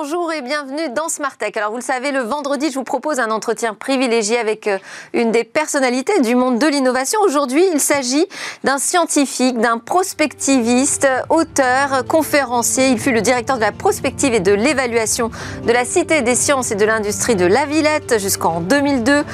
[0.00, 1.56] Bonjour et bienvenue dans Smart Tech.
[1.56, 4.78] Alors vous le savez, le vendredi, je vous propose un entretien privilégié avec euh,
[5.12, 7.18] une des personnalités du monde de l'innovation.
[7.24, 8.28] Aujourd'hui, il s'agit
[8.62, 12.90] d'un scientifique, d'un prospectiviste, auteur, conférencier.
[12.90, 15.32] Il fut le directeur de la prospective et de l'évaluation
[15.66, 19.24] de la Cité des sciences et de l'industrie de La Villette jusqu'en 2002.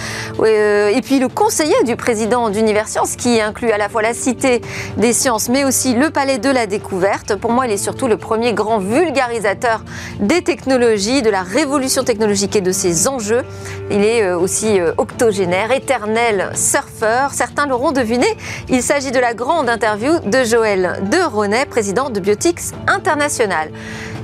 [0.41, 4.63] Euh, et puis le conseiller du président d'Universcience qui inclut à la fois la Cité
[4.97, 7.35] des sciences mais aussi le Palais de la Découverte.
[7.37, 9.83] Pour moi, il est surtout le premier grand vulgarisateur
[10.21, 13.43] des technologies, de la révolution technologique et de ses enjeux.
[13.91, 17.33] Il est euh, aussi euh, octogénaire, éternel surfeur.
[17.33, 18.27] Certains l'auront deviné,
[18.69, 23.71] il s'agit de la grande interview de Joël de Ronet, président de Biotics International.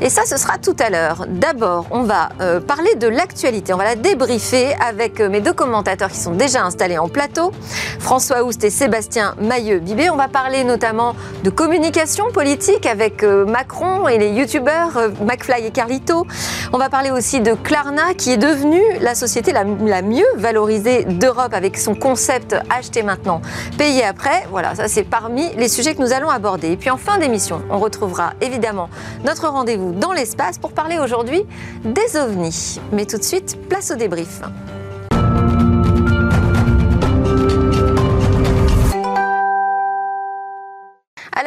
[0.03, 1.27] Et ça, ce sera tout à l'heure.
[1.29, 3.75] D'abord, on va euh, parler de l'actualité.
[3.75, 7.53] On va la débriefer avec euh, mes deux commentateurs qui sont déjà installés en plateau,
[7.99, 10.09] François Oust et Sébastien Mailleux-Bibé.
[10.09, 11.15] On va parler notamment
[11.45, 16.27] de communication politique avec euh, Macron et les youtubeurs McFly et Carlito.
[16.73, 21.05] On va parler aussi de Klarna qui est devenue la société la, la mieux valorisée
[21.05, 23.43] d'Europe avec son concept acheter maintenant,
[23.77, 24.47] payer après.
[24.51, 26.71] Voilà, ça c'est parmi les sujets que nous allons aborder.
[26.71, 28.89] Et puis en fin d'émission, on retrouvera évidemment
[29.25, 31.43] notre rendez-vous dans l'espace pour parler aujourd'hui
[31.85, 32.81] des ovnis.
[32.93, 34.41] Mais tout de suite, place au débrief.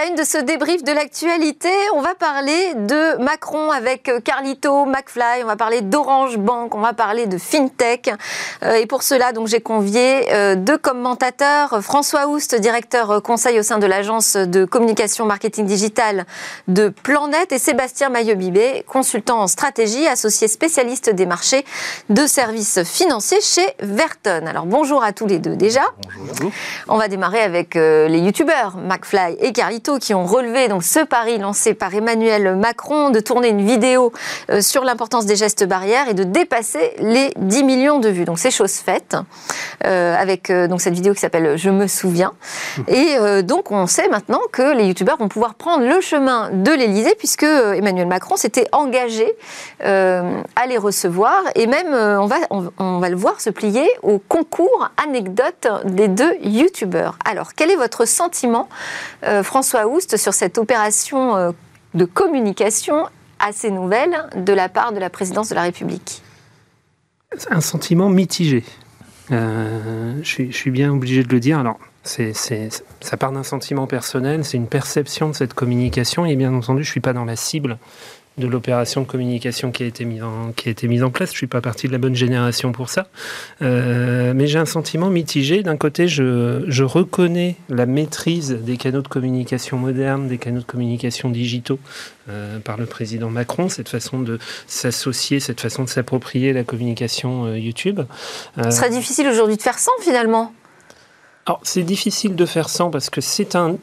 [0.04, 4.86] La une de ce débrief de l'actualité, on va parler de Macron avec euh, Carlito,
[4.86, 8.10] McFly, on va parler d'Orange Bank, on va parler de FinTech.
[8.64, 13.64] Euh, et pour cela, donc, j'ai convié euh, deux commentateurs, François Oust, directeur conseil au
[13.64, 16.26] sein de l'agence de communication marketing digital
[16.68, 21.66] de Planète, et Sébastien Maillot-Bibé, consultant en stratégie, associé spécialiste des marchés
[22.10, 24.46] de services financiers chez Verton.
[24.48, 25.84] Alors bonjour à tous les deux déjà.
[26.18, 26.52] Bonjour.
[26.88, 31.38] On va démarrer avec les youtubeurs McFly et Carlito qui ont relevé donc ce pari
[31.38, 34.12] lancé par Emmanuel Macron de tourner une vidéo
[34.50, 38.26] euh, sur l'importance des gestes barrières et de dépasser les 10 millions de vues.
[38.26, 39.16] Donc c'est chose faite
[39.86, 42.34] euh, avec euh, donc cette vidéo qui s'appelle Je me souviens.
[42.88, 47.16] Et donc on sait maintenant que les youtubeurs vont pouvoir prendre le chemin de l'Elysée
[47.18, 49.32] puisque Emmanuel Macron s'était engagé
[49.80, 52.36] à les recevoir et même on va
[52.80, 57.18] on va le voir se plier au concours anecdote des deux youtubeurs.
[57.26, 58.68] Alors quel est votre sentiment
[59.44, 59.83] François
[60.16, 61.52] Sur cette opération euh,
[61.94, 63.08] de communication
[63.40, 66.22] assez nouvelle de la part de la présidence de la République
[67.50, 68.64] Un sentiment mitigé.
[69.32, 71.60] Euh, je, suis, bien obligé de le dire.
[71.60, 76.84] Alors, ça part d'un sentiment personnel, c'est une perception de cette communication, et bien entendu,
[76.84, 77.78] je ne suis pas dans la cible
[78.38, 81.30] de l'opération de communication qui a été mise en, qui a été mise en place.
[81.30, 83.08] Je ne suis pas partie de la bonne génération pour ça.
[83.62, 85.62] Euh, mais j'ai un sentiment mitigé.
[85.62, 90.66] D'un côté, je, je, reconnais la maîtrise des canaux de communication modernes, des canaux de
[90.66, 91.80] communication digitaux
[92.30, 97.46] euh, par le président Macron, cette façon de s'associer, cette façon de s'approprier la communication
[97.46, 98.02] euh, YouTube.
[98.64, 100.54] Ce serait difficile aujourd'hui de faire sans finalement?
[101.46, 103.78] Alors, c'est difficile de faire sans parce que c'est un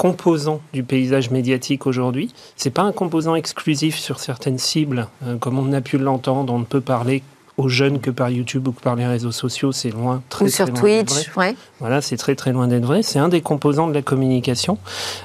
[0.00, 2.32] composant du paysage médiatique aujourd'hui.
[2.56, 6.54] C'est pas un composant exclusif sur certaines cibles, euh, comme on a pu l'entendre.
[6.54, 7.22] On ne peut parler
[7.58, 10.48] aux jeunes que par YouTube ou que par les réseaux sociaux, c'est loin, très, ou
[10.48, 11.54] sur Twitch, ouais.
[11.80, 13.02] Voilà, c'est très très loin d'être vrai.
[13.02, 14.78] C'est un des composants de la communication.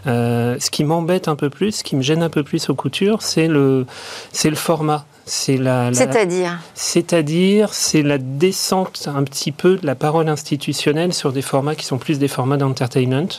[0.08, 2.75] Euh, ce qui m'embête un peu plus, ce qui me gêne un peu plus aux
[2.75, 3.86] coutures, c'est le,
[4.34, 5.06] c'est le format.
[5.25, 6.59] C'est la, c'est-à-dire?
[6.74, 11.86] C'est-à-dire, c'est la descente un petit peu de la parole institutionnelle sur des formats qui
[11.86, 13.30] sont plus des formats d'entertainment.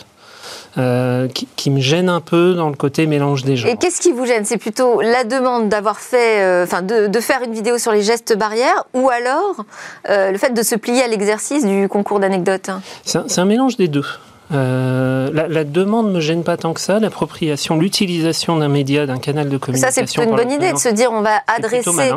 [0.79, 3.71] Euh, qui, me gêne un peu dans le côté mélange des genres.
[3.71, 4.45] Et qu'est-ce qui vous gêne?
[4.45, 8.37] C'est plutôt la demande d'avoir fait, euh, enfin, de, faire une vidéo sur les gestes
[8.37, 9.65] barrières, ou alors
[10.11, 12.69] euh, le fait de se plier à l'exercice du concours d'anecdotes?
[13.05, 14.05] C'est un, mélange des deux.
[14.53, 17.01] Euh, la, la, demande me gêne pas tant que ça.
[17.01, 19.89] L'appropriation, l'utilisation d'un média, d'un canal de communication.
[19.89, 22.13] Ça, c'est plutôt une bonne idée de se dire on va adresser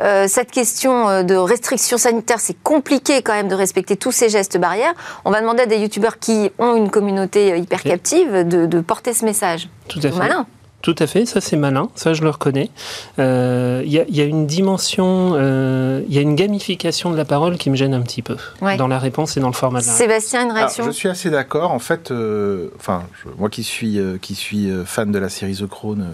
[0.00, 2.40] euh, cette question euh, de restrictions sanitaires.
[2.40, 4.94] C'est compliqué quand même de respecter tous ces gestes barrières.
[5.24, 9.24] On va demander à des youtubeurs qui ont une communauté hyper captive de, porter ce
[9.24, 9.68] message.
[9.88, 10.18] Tout à fait.
[10.18, 10.46] Malin.
[10.84, 12.68] Tout à fait, ça c'est malin, ça je le reconnais.
[13.16, 17.56] Il euh, y, a une dimension, il euh, y a une gamification de la parole
[17.56, 18.36] qui me gêne un petit peu
[18.76, 21.30] dans la réponse et dans le format de la Sébastien, une réaction Je suis assez
[21.30, 21.70] d'accord.
[21.70, 23.04] En fait, euh, enfin,
[23.38, 26.06] moi qui suis, qui suis fan de la série The Crown,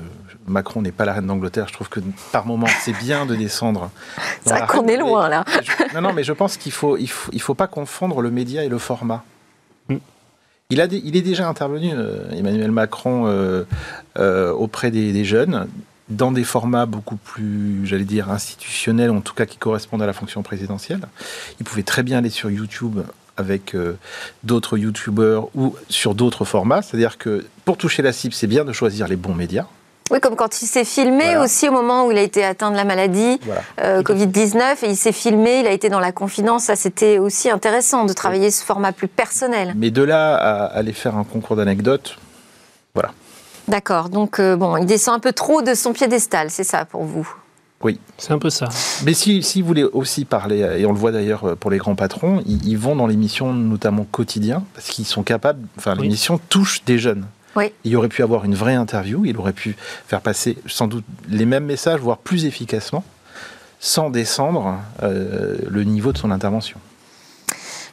[0.47, 1.67] Macron n'est pas la reine d'Angleterre.
[1.67, 1.99] Je trouve que
[2.31, 3.91] par moment, c'est bien de descendre.
[4.47, 5.45] C'est vrai qu'on est loin là.
[5.97, 8.63] non, non, mais je pense qu'il faut, il faut, il faut pas confondre le média
[8.63, 9.25] et le format.
[10.71, 13.65] Il, a, il est déjà intervenu, euh, Emmanuel Macron, euh,
[14.19, 15.67] euh, auprès des, jeunes,
[16.09, 20.13] dans des formats beaucoup plus, j'allais dire, institutionnels, en tout cas qui correspondent à la
[20.13, 21.01] fonction présidentielle.
[21.59, 23.01] Il pouvait très bien aller sur YouTube
[23.37, 23.75] avec
[24.45, 26.83] d'autres YouTubeurs ou sur d'autres formats.
[26.83, 29.67] C'est-à-dire que pour toucher la cible, c'est bien de choisir les bons médias.
[30.11, 32.77] Oui, comme quand il s'est filmé aussi au moment où il a été atteint de
[32.77, 33.39] la maladie,
[33.81, 36.65] euh, Covid-19, et il s'est filmé, il a été dans la confidence.
[36.65, 39.73] Ça, c'était aussi intéressant de travailler ce format plus personnel.
[39.77, 42.19] Mais de là à aller faire un concours d'anecdotes,
[42.95, 43.11] voilà.
[43.69, 44.09] D'accord.
[44.09, 47.33] Donc, euh, bon, il descend un peu trop de son piédestal, c'est ça pour vous?
[47.83, 48.01] Oui.
[48.19, 48.69] C'est un peu ça.
[49.05, 51.95] Mais si, si, vous voulez aussi parler, et on le voit d'ailleurs pour les grands
[51.95, 56.99] patrons, ils, vont dans l'émission notamment quotidien, parce qu'ils sont capables, enfin l'émission touche des
[56.99, 57.27] jeunes.
[57.85, 59.77] Il aurait pu avoir une vraie interview, il aurait pu
[60.07, 63.05] faire passer sans doute les mêmes messages, voire plus efficacement,
[63.81, 66.79] sans descendre euh, le niveau de son intervention.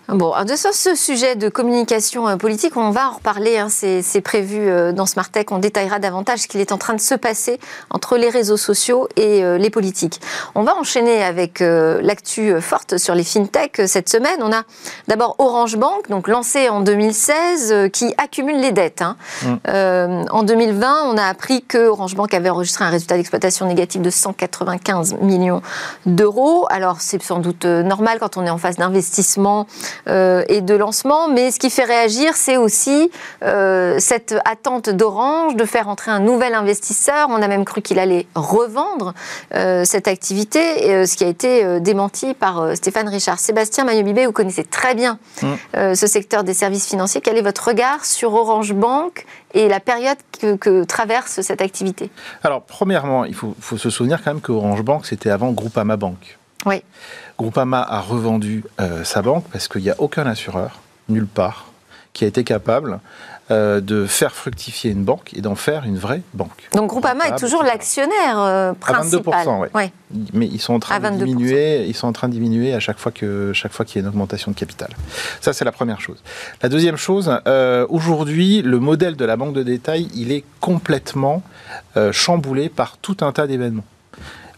[0.10, 3.58] Bon, de ce sujet de communication euh, politique, on va en reparler.
[3.58, 5.48] Hein, c'est prévu euh, dans Smart Tech.
[5.52, 7.60] On détaillera davantage ce qu'il est en train de se passer
[7.90, 10.22] entre les réseaux sociaux et euh, les politiques.
[10.56, 14.40] On va enchaîner avec l'actu forte sur les fintech cette semaine.
[14.42, 14.64] On a
[15.10, 19.02] d'abord Orange Bank, donc lancé en 2016, qui accumule les dettes.
[19.02, 19.18] Hein.
[19.44, 20.26] Mmh.
[20.32, 24.10] en 2020, on a appris que Orange Bank avait enregistré un résultat d'exploitation négatif de
[24.10, 25.62] 195 millions
[26.06, 26.66] d'euros.
[26.70, 29.68] Alors, c'est sans doute normal quand on est en phase d'investissement
[30.08, 31.28] et de lancement.
[31.28, 33.10] Mais ce qui fait réagir, c'est aussi
[33.44, 37.28] euh, cette attente d'Orange de faire entrer un nouvel investisseur.
[37.30, 39.14] On a même cru qu'il allait revendre
[39.54, 43.40] euh, cette activité, ce qui a été démenti par Stéphane Richard.
[43.40, 45.96] Sébastien Maillot-Bibé, vous connaissez très bien mm.
[45.96, 47.22] ce secteur des services financiers.
[47.22, 52.10] Quel est votre regard sur Orange Bank et la période que, traverse cette activité?
[52.44, 55.98] Alors, premièrement, il faut, faut se souvenir quand même que Orange Bank, c'était avant Groupama
[55.98, 56.38] Bank.
[56.66, 56.82] Oui.
[57.38, 61.68] Groupama a revendu euh, sa banque parce qu'il n'y a aucun assureur, nulle part,
[62.14, 63.00] qui a été capable
[63.52, 66.68] euh, de faire fructifier une banque et d'en faire une vraie banque.
[66.74, 69.34] Donc Groupama est toujours l'actionnaire euh, principal.
[69.34, 69.92] À 22%, oui.
[70.34, 72.98] Mais ils sont en train de diminuer, ils sont en train de diminuer à chaque
[72.98, 74.90] fois que chaque fois qu'il y a une augmentation de capital.
[75.40, 76.24] Ça c'est la première chose.
[76.64, 77.32] La deuxième chose,
[77.90, 81.44] aujourd'hui, le modèle de la banque de détail, il est complètement
[82.12, 83.86] chamboulé par tout un tas d'événements.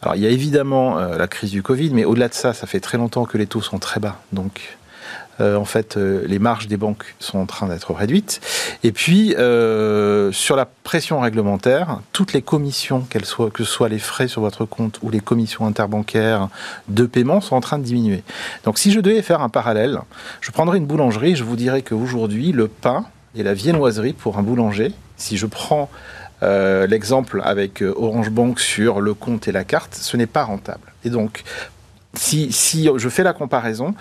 [0.02, 2.68] Alors il y a évidemment euh, la crise du Covid, mais au-delà de ça, ça
[2.68, 4.18] fait très longtemps que les taux sont très bas.
[4.32, 4.78] Donc
[5.42, 8.42] euh, en fait, euh, les marges des banques sont en train d'être réduites.
[8.84, 9.36] Et puis,
[10.32, 14.42] sur la pression réglementaire, toutes les commissions, qu'elles soient, que ce soit les frais sur
[14.42, 16.50] votre compte ou les commissions interbancaires
[16.88, 18.24] de paiement, sont en train de diminuer.
[18.64, 20.00] Donc, si je devais faire un parallèle,
[20.42, 23.06] je prendrais une boulangerie, je vous dirais qu'aujourd'hui, le pain
[23.36, 25.90] et la viennoiserie pour un boulanger, si je prends
[26.42, 30.44] euh, l'exemple avec euh, Orange Bank sur le compte et la carte, ce n'est pas
[30.44, 30.94] rentable.
[31.04, 31.44] Et donc,
[32.14, 33.94] si, si je fais la comparaison,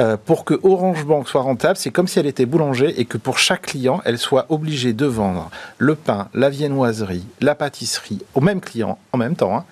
[0.00, 3.18] euh, pour que Orange Bank soit rentable, c'est comme si elle était boulanger et que
[3.18, 8.40] pour chaque client, elle soit obligée de vendre le pain, la viennoiserie, la pâtisserie au
[8.40, 9.64] même client en même temps,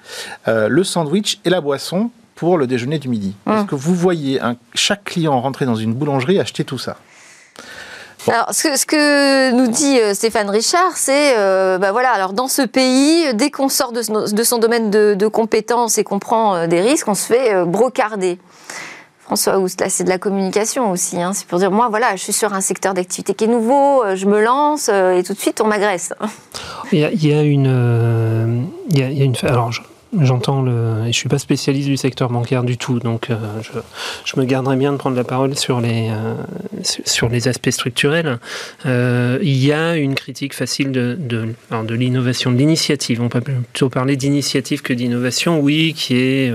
[0.47, 3.35] hein, le sandwich et la boisson pour le déjeuner du midi.
[3.49, 4.41] Est-ce que vous voyez
[4.75, 6.99] chaque client rentrer dans une boulangerie acheter tout ça?
[8.31, 12.63] Alors, ce que, nous dit euh, Stéphane Richard, c'est, euh, bah voilà, alors dans ce
[12.63, 17.09] pays, dès qu'on sort de, son domaine de, compétences et qu'on prend euh, des risques,
[17.09, 18.39] on se fait brocarder.
[19.21, 21.21] François Oust, là, c'est de la communication aussi.
[21.21, 21.33] Hein.
[21.35, 24.25] C'est pour dire, moi, voilà, je suis sur un secteur d'activité qui est nouveau, je
[24.25, 26.15] me lance et tout de suite, on m'agresse.
[26.93, 29.71] Il y a, une, il y a, une, alors,
[30.19, 31.05] J'entends le.
[31.07, 33.37] Je suis pas spécialiste du secteur bancaire du tout, donc euh,
[34.25, 36.35] je, me garderai bien de prendre la parole sur les, euh,
[36.83, 38.39] sur les aspects structurels.
[38.87, 43.21] Euh, il y a une critique facile de l'innovation, de l'initiative.
[43.21, 46.55] On peut plutôt parler d'initiative que d'innovation, oui, qui est,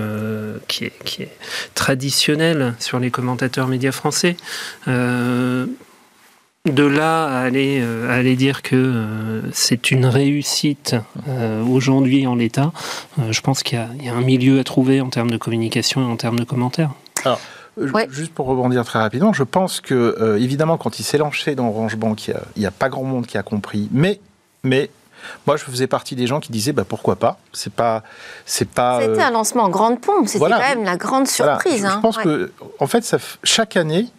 [0.67, 1.31] qui, est, qui est
[1.75, 4.35] traditionnelle sur les commentateurs médias français
[6.71, 10.95] de là à aller, euh, aller dire que euh, c'est une réussite
[11.27, 12.71] euh, aujourd'hui en l'état,
[13.29, 16.15] je pense qu'il y, a un milieu à trouver en termes de communication et en
[16.15, 16.91] termes de commentaires.
[17.25, 17.39] Alors,
[18.09, 21.95] Juste pour rebondir très rapidement, je pense que, évidemment, quand il s'est lancé dans Orange
[21.95, 23.89] Bank, il n'y a, pas grand monde qui a compris.
[23.91, 24.19] Mais,
[24.63, 24.91] mais
[25.47, 27.39] moi, je faisais partie des gens qui disaient bah, pourquoi pas.
[27.51, 28.03] C'est pas,
[28.45, 28.99] c'est pas.
[29.01, 30.27] C'était un lancement en grande pompe.
[30.27, 31.81] C'était quand même la grande surprise.
[31.81, 31.99] Je, hein.
[31.99, 34.09] pense que, en fait, ça, chaque année,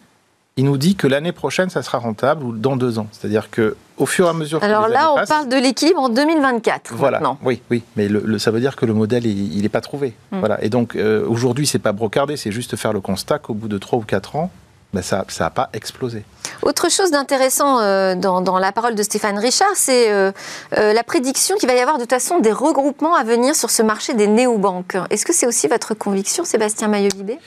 [0.57, 3.07] il nous dit que l'année prochaine, ça sera rentable ou dans deux ans.
[3.11, 4.63] C'est-à-dire que au fur et à mesure.
[4.63, 6.93] Alors là, on parle de l'équilibre en 2024.
[6.93, 7.21] Voilà.
[7.43, 8.07] Oui, oui, mais
[8.39, 10.13] ça veut dire que le modèle, il n'est pas trouvé.
[10.31, 10.39] Hmm.
[10.39, 10.63] Voilà.
[10.63, 13.77] Et donc euh, aujourd'hui, c'est pas brocardé, c'est juste faire le constat qu'au bout de
[13.77, 14.49] trois ou quatre ans,
[14.93, 16.23] ben, ça n'a pas explosé.
[16.61, 20.31] Autre chose d'intéressant euh, dans, la parole de Stéphane Richard, c'est euh,
[20.71, 23.83] la prédiction qu'il va y avoir de toute façon des regroupements à venir sur ce
[23.83, 24.95] marché des néobanques.
[25.09, 27.39] Est-ce que c'est aussi votre conviction, Sébastien Maillot-Libé?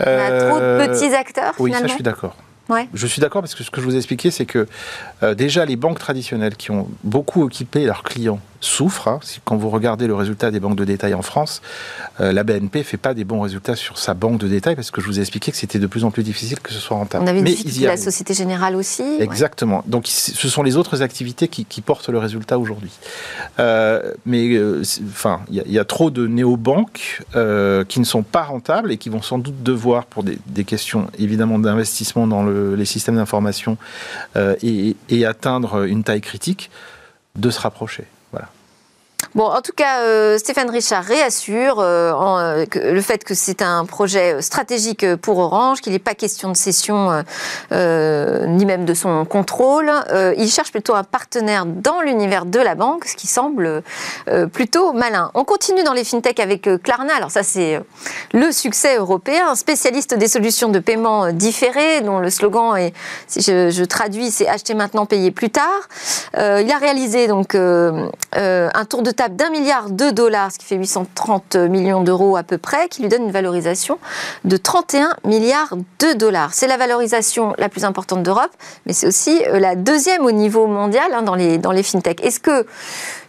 [0.00, 2.34] On a trop de petits acteurs Oui, ça je suis d'accord.
[2.94, 4.66] Je suis d'accord parce que ce que je vous ai c'est que
[5.22, 9.08] euh, déjà les banques traditionnelles qui ont beaucoup équipé leurs clients souffre.
[9.08, 9.20] Hein.
[9.44, 11.62] Quand vous regardez le résultat des banques de détail en France,
[12.20, 15.00] euh, la BNP fait pas des bons résultats sur sa banque de détail parce que
[15.00, 17.24] je vous ai expliqué que c'était de plus en plus difficile que ce soit rentable.
[17.24, 19.02] On avait Mais la Société Générale aussi.
[19.20, 19.82] Exactement.
[19.86, 22.90] Donc ce sont les autres activités qui, portent le résultat aujourd'hui.
[23.60, 27.22] Euh, mais euh, enfin, il y, a trop de néobanques
[27.88, 31.58] qui ne sont pas rentables et qui vont sans doute devoir, pour des, questions évidemment
[31.58, 33.76] d'investissement dans les systèmes d'information
[34.62, 36.70] et, et atteindre une taille critique,
[37.36, 38.04] de se rapprocher.
[39.36, 43.84] Bon, en tout cas, euh, Stéphane Richard réassure euh, euh, le fait que c'est un
[43.84, 47.22] projet stratégique pour Orange, qu'il n'est pas question de cession
[47.70, 49.92] ni même de son contrôle.
[50.38, 53.82] il cherche plutôt un partenaire dans l'univers de la banque, ce qui semble
[54.52, 55.30] plutôt malin.
[55.34, 57.14] On continue dans les fintechs avec Klarna.
[57.14, 57.80] Alors ça, c'est
[58.32, 62.94] le succès européen, spécialiste des solutions de paiement différées, dont le slogan est,
[63.26, 65.88] si je, je traduis, c'est acheter maintenant, payer plus tard.
[66.34, 70.76] il a réalisé donc un tour de table d'un milliard de dollars, ce qui fait
[70.76, 73.98] 830 millions d'euros à peu près, qui lui donne une valorisation
[74.44, 76.54] de 31 milliards de dollars.
[76.54, 78.50] C'est la valorisation la plus importante d'Europe,
[78.86, 82.22] mais c'est aussi euh, la deuxième au niveau mondial hein, dans, les, dans les fintechs.
[82.22, 82.66] Est-ce que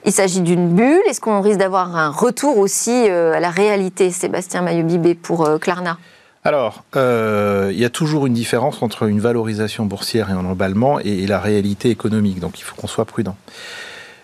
[0.05, 1.01] il s'agit d'une bulle?
[1.07, 5.57] Est-ce qu'on risque d'avoir un retour aussi euh, à la réalité, Sébastien Maillot-Bibé, pour euh,
[5.57, 5.97] Klarna
[6.43, 11.27] alors, il y a toujours une différence entre une valorisation boursière et un emballement et
[11.27, 13.35] la réalité économique, donc il faut qu'on soit prudent.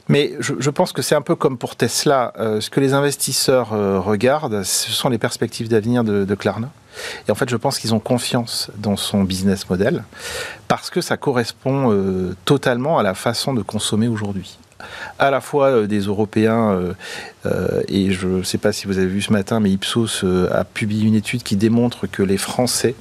[0.09, 2.33] Mais je, pense que c'est un peu comme pour Tesla.
[2.37, 6.69] Euh, ce que les investisseurs euh, regardent, ce sont les perspectives d'avenir de, de, Klarna.
[7.27, 10.03] Et en fait, je pense qu'ils ont confiance dans son business model
[10.67, 14.57] parce que ça correspond euh, totalement à la façon de consommer aujourd'hui
[15.17, 16.77] à la fois des Européens,
[17.87, 21.07] et je ne sais pas si vous avez vu ce matin, mais Ipsos a publié
[21.07, 22.93] une étude qui démontre que les Français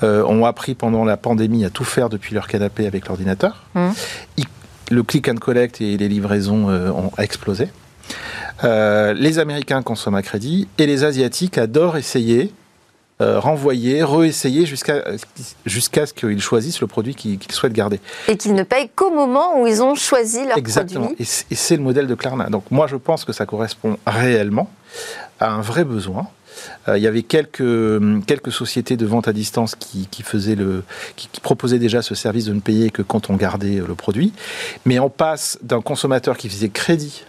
[0.00, 3.64] ont appris pendant la pandémie à tout faire depuis leur canapé avec l'ordinateur.
[3.74, 3.90] Mmh
[4.90, 7.68] le click and collect et les livraisons euh, ont explosé.
[8.62, 12.52] Euh, les Américains consomment à crédit et les Asiatiques adorent essayer,
[13.20, 15.02] euh, renvoyer, réessayer jusqu'à
[15.64, 18.00] jusqu'à ce qu'ils choisissent le produit qu'ils souhaitent garder.
[18.28, 21.06] Et qu'ils ne payent qu'au moment où ils ont choisi leur Exactement.
[21.06, 21.22] produit.
[21.22, 21.48] Exactement.
[21.50, 22.50] Et c'est le modèle de Klarna.
[22.50, 24.70] Donc moi, je pense que ça correspond réellement
[25.40, 26.28] à un vrai besoin.
[26.88, 30.82] Euh, il y avait quelques, hum, quelques sociétés de vente à distance qui, faisaient le,
[31.16, 34.32] qui, proposaient déjà ce service de ne payer que quand on gardait euh, le produit.
[34.84, 37.24] Mais on passe d'un consommateur qui faisait crédit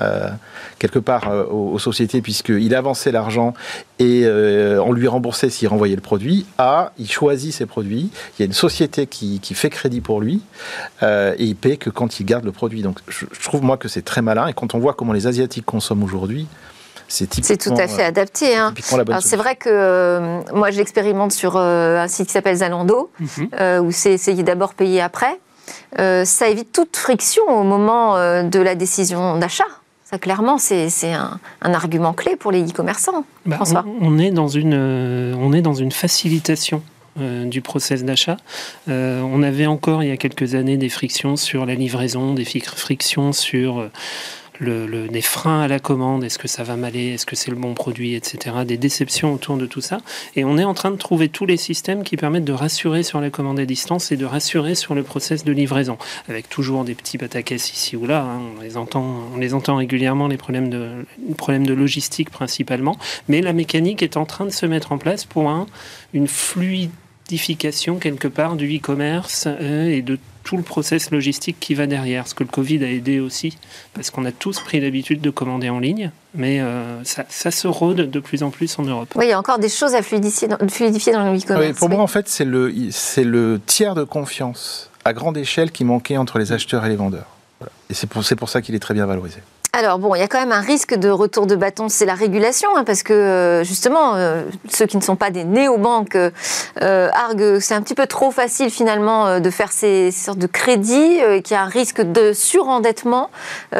[0.00, 0.30] euh,
[0.78, 3.52] quelque part aux, sociétés puisqu'il avançait l'argent
[3.98, 8.42] et on lui remboursait s'il renvoyait le produit, à il choisit ses produits, il y
[8.42, 10.40] a une société qui, fait crédit pour lui
[11.02, 12.80] et il paie que quand il garde le produit.
[12.80, 15.26] Donc je, je trouve moi que c'est très malin et quand on voit comment les
[15.26, 16.46] Asiatiques consomment aujourd'hui,
[17.10, 18.56] c'est tout à fait adapté.
[18.56, 18.72] Hein.
[19.20, 23.48] C'est vrai que euh, moi, j'expérimente sur euh, un site qui s'appelle Zalando, mhm.
[23.58, 25.38] euh, où c'est essayer d'abord payer après.
[25.96, 28.14] ça évite toute friction au moment
[28.44, 29.64] de la décision d'achat.
[30.04, 33.24] Ça, clairement, c'est un, argument clé pour les e-commerçants.
[33.46, 33.58] Bah,
[34.00, 34.74] on, est dans une,
[35.38, 36.82] on est dans une facilitation
[37.16, 38.36] du process d'achat.
[38.88, 43.32] on avait encore il y a quelques années des frictions sur la livraison, des frictions
[43.32, 43.90] sur
[44.60, 47.56] le, des freins à la commande, est-ce que ça va m'aller, est-ce que c'est le
[47.56, 48.56] bon produit, etc.
[48.66, 49.98] Des déceptions autour de tout ça.
[50.36, 53.20] Et on est en train de trouver tous les systèmes qui permettent de rassurer sur
[53.20, 55.96] la commande à distance et de rassurer sur le process de livraison,
[56.28, 58.22] avec toujours des petits pataquès ici ou là.
[58.22, 58.40] Hein.
[58.58, 62.98] On, les entend, on les entend régulièrement, les problèmes de, problèmes de logistique principalement.
[63.28, 65.66] Mais la mécanique est en train de se mettre en place pour un,
[66.12, 66.28] une
[67.30, 72.26] fluidification quelque part du e-commerce euh, et de tout le process logistique qui va derrière.
[72.26, 73.56] Ce que le Covid a aidé aussi,
[73.94, 78.10] parce qu'on a tous pris l'habitude de commander en ligne, mais euh, ça, se rôde
[78.10, 79.12] de plus en plus en Europe.
[79.14, 81.78] Oui, il y a encore des choses à fluidifier dans, fluidifier dans le e-commerce.
[81.78, 82.72] pour moi, en fait, c'est le,
[83.18, 87.28] le tiers de confiance à grande échelle qui manquait entre les acheteurs et les vendeurs.
[87.90, 89.38] Et c'est pour, pour ça qu'il est très bien valorisé.
[89.72, 92.14] Alors bon, il y a quand même un risque de retour de bâton, c'est la
[92.14, 97.08] régulation, hein, parce que euh, justement, euh, ceux qui ne sont pas des néobanques euh,
[97.12, 101.54] arguent c'est un petit peu trop facile finalement de faire ces, sortes de crédits, qu'il
[101.54, 103.30] y a un risque de surendettement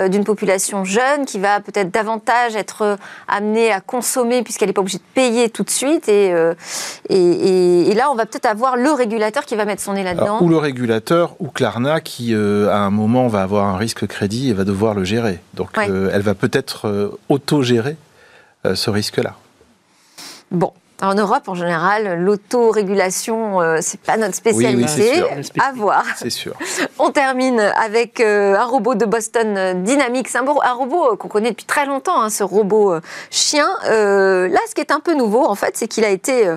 [0.09, 4.99] d'une population jeune qui va peut-être davantage être amenée à consommer puisqu'elle n'est pas obligée
[4.99, 6.09] de payer tout de suite.
[6.09, 6.32] Et,
[7.09, 10.38] et, là, on va peut-être avoir le régulateur qui va mettre son nez là-dedans.
[10.40, 14.52] Ou le régulateur, ou Klarna qui, à un moment, va avoir un risque crédit et
[14.52, 15.40] va devoir le gérer.
[15.54, 17.97] Donc euh, elle va peut-être euh, auto-gérer
[18.67, 19.37] euh, ce risque-là.
[20.51, 25.23] Bon, en Europe, en général, l'autorégulation, euh, c'est pas notre spécialité.
[25.59, 26.05] à voir.
[26.17, 26.55] C'est sûr.
[26.99, 31.87] On termine avec un robot de Boston Dynamics, un, un robot qu'on connaît depuis très
[31.87, 32.95] longtemps, hein, ce robot
[33.31, 33.69] chien.
[33.85, 36.55] là, ce qui est un peu nouveau, en fait, c'est qu'il a été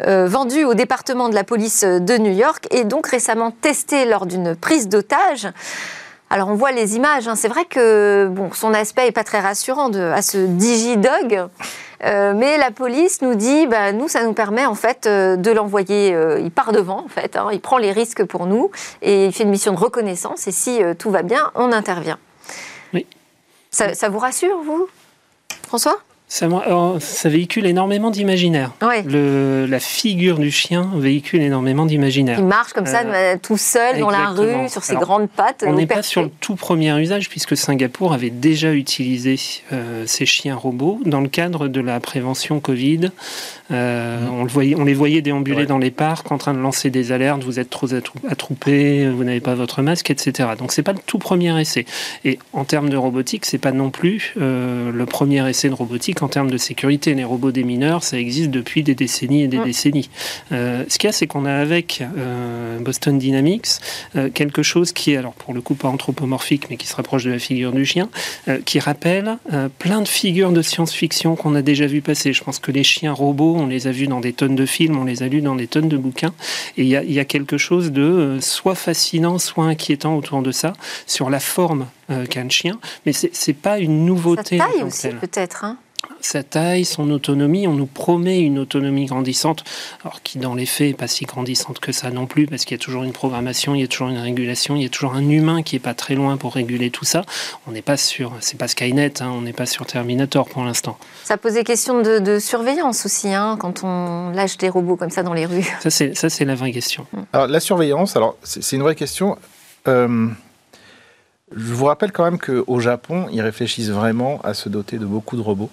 [0.00, 4.54] vendu au département de la police de New York et donc récemment testé lors d'une
[4.54, 5.48] prise d'otage.
[6.30, 7.36] Alors on voit les images, hein.
[7.36, 11.48] c'est vrai que bon, son aspect n'est pas très rassurant de, à ce digidog,
[12.04, 15.50] euh, mais la police nous dit, bah, nous ça nous permet en fait euh, de
[15.50, 17.48] l'envoyer, euh, il part devant en fait, hein.
[17.52, 18.70] il prend les risques pour nous
[19.00, 22.18] et il fait une mission de reconnaissance et si tout va bien, on intervient.
[22.92, 23.06] Oui.
[23.70, 24.86] ça vous rassure vous,
[25.66, 25.96] François?
[26.28, 26.48] Ça,
[27.24, 28.72] véhicule énormément d'imaginaire.
[28.80, 32.38] La figure du chien véhicule énormément d'imaginaire.
[32.38, 35.64] Il marche comme ça, euh, tout seul dans la rue, sur ses grandes pattes.
[35.66, 39.36] On n'est pas sur le tout premier usage, puisque Singapour avait déjà utilisé
[39.72, 43.10] euh, ces chiens robots dans le cadre de la prévention Covid.
[43.70, 46.90] Euh, on, le voyait, on les voyait déambuler dans les parcs en train de lancer
[46.90, 47.88] des alertes, vous êtes trop
[48.28, 50.50] attroupé, vous n'avez pas votre masque, etc.
[50.58, 51.86] Donc c'est pas le tout premier essai.
[52.24, 56.28] Et en termes de robotique, c'est pas non plus le premier essai de robotique en
[56.28, 57.14] termes de sécurité.
[57.14, 59.64] Les robots des mineurs, ça existe depuis des décennies et des mm.
[59.64, 60.10] décennies.
[60.52, 63.68] Euh, ce qu'il y a, c'est qu'on a avec euh, Boston Dynamics
[64.16, 67.24] euh, quelque chose qui est, alors pour le coup, pas anthropomorphique, mais qui se rapproche
[67.24, 68.08] de la figure du chien,
[68.64, 69.38] qui rappelle
[69.78, 72.32] plein de figures de science-fiction qu'on a déjà vu passer.
[72.32, 74.98] Je pense que les chiens robots, on les a vus dans des tonnes de films,
[74.98, 76.34] on les a lus dans des tonnes de bouquins.
[76.76, 80.72] Et il y, y a, quelque chose de soit fascinant, soit inquiétant autour de ça,
[81.06, 81.86] sur la forme
[82.30, 82.78] qu'a le chien.
[83.04, 84.58] Mais c'est pas une nouveauté.
[84.58, 85.64] Sa taille aussi, peut-être.
[85.64, 85.76] Hein
[86.20, 87.66] sa taille, son autonomie.
[87.66, 89.64] On nous promet une autonomie grandissante,
[90.02, 92.76] alors qui dans les faits n'est pas si grandissante que ça non plus, parce qu'il
[92.76, 95.14] y a toujours une programmation, il y a toujours une régulation, il y a toujours
[95.14, 97.22] un humain qui est pas très loin pour réguler tout ça.
[97.66, 100.98] On n'est pas sur, c'est pas Skynet, hein, on n'est pas sur Terminator pour l'instant.
[101.24, 105.22] Ça pose des questions de, surveillance aussi, hein, quand on lâche des robots comme ça
[105.22, 105.66] dans les rues.
[105.80, 107.06] Ça c'est, ça c'est la vraie question.
[107.12, 107.18] Mm.
[107.32, 109.38] Alors la surveillance, alors c'est, une vraie question.
[109.86, 110.28] Euh,
[111.54, 115.36] je vous rappelle quand même qu'au Japon, ils réfléchissent vraiment à se doter de beaucoup
[115.36, 115.70] de robots.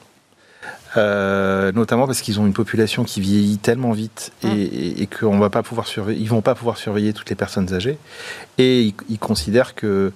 [0.98, 4.58] Euh, notamment parce qu'ils ont une population qui vieillit tellement vite et, hum.
[4.98, 7.98] et, qu'on va pas pouvoir surveiller, ils vont pas pouvoir surveiller toutes les personnes âgées.
[8.58, 10.14] Et ils considèrent que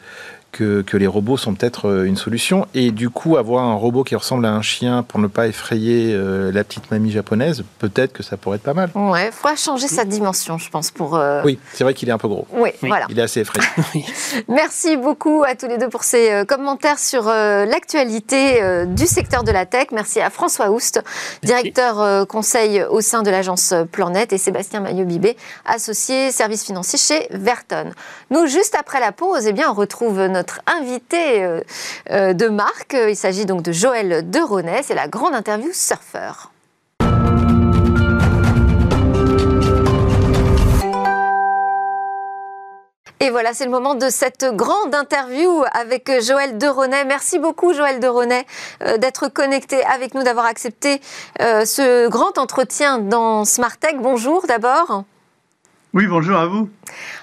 [0.51, 2.67] que, les robots sont peut-être euh, une solution.
[2.73, 6.13] Et du coup, avoir un robot qui ressemble à un chien pour ne pas effrayer
[6.13, 8.89] euh, la petite mamie japonaise, peut-être que ça pourrait être pas mal.
[8.95, 10.91] Ouais, il faudra changer sa dimension, je pense.
[10.91, 11.15] pour.
[11.15, 12.47] Euh, oui, c'est vrai qu'il est un peu gros.
[12.51, 13.05] Oui, voilà.
[13.09, 13.67] Il est assez effrayant.
[14.47, 19.65] Merci beaucoup à tous les deux pour ces commentaires sur l'actualité du secteur de la
[19.65, 19.87] tech.
[19.91, 21.01] Merci à François Oust,
[21.43, 27.91] directeur conseil au sein de l'agence Planète, et Sébastien Maillot-Bibé, associé service financier chez Verton.
[28.31, 31.59] Nous, juste après la pause, eh bien, on retrouve notre notre invité euh,
[32.11, 32.93] euh, de marque.
[32.93, 34.83] Il s'agit donc de Joël Deronet.
[34.83, 36.51] C'est la grande interview surfeur.
[43.21, 47.03] Et voilà, c'est le moment de cette grande interview avec Joël Deronet.
[47.03, 48.45] Merci beaucoup, Joël Deronet,
[48.81, 51.01] euh, d'être connecté avec nous, d'avoir accepté
[51.37, 53.95] ce grand entretien dans Smart Tech.
[53.99, 55.03] Bonjour d'abord.
[55.91, 56.69] Oui, bonjour à vous.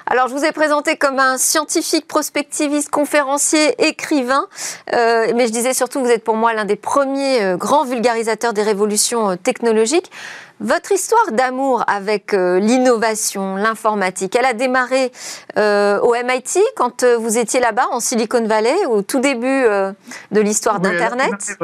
[0.07, 4.49] Alors, je vous ai présenté comme un scientifique, prospectiviste, conférencier, écrivain,
[4.93, 8.53] euh, mais je disais surtout, vous êtes pour moi l'un des premiers euh, grands vulgarisateurs
[8.53, 10.11] des révolutions euh, technologiques.
[10.59, 15.13] Votre histoire d'amour avec l'innovation, l'informatique, elle a démarré
[15.55, 21.59] au MIT quand vous étiez là-bas, en Silicon Valley, au tout début de l'histoire d'Internet?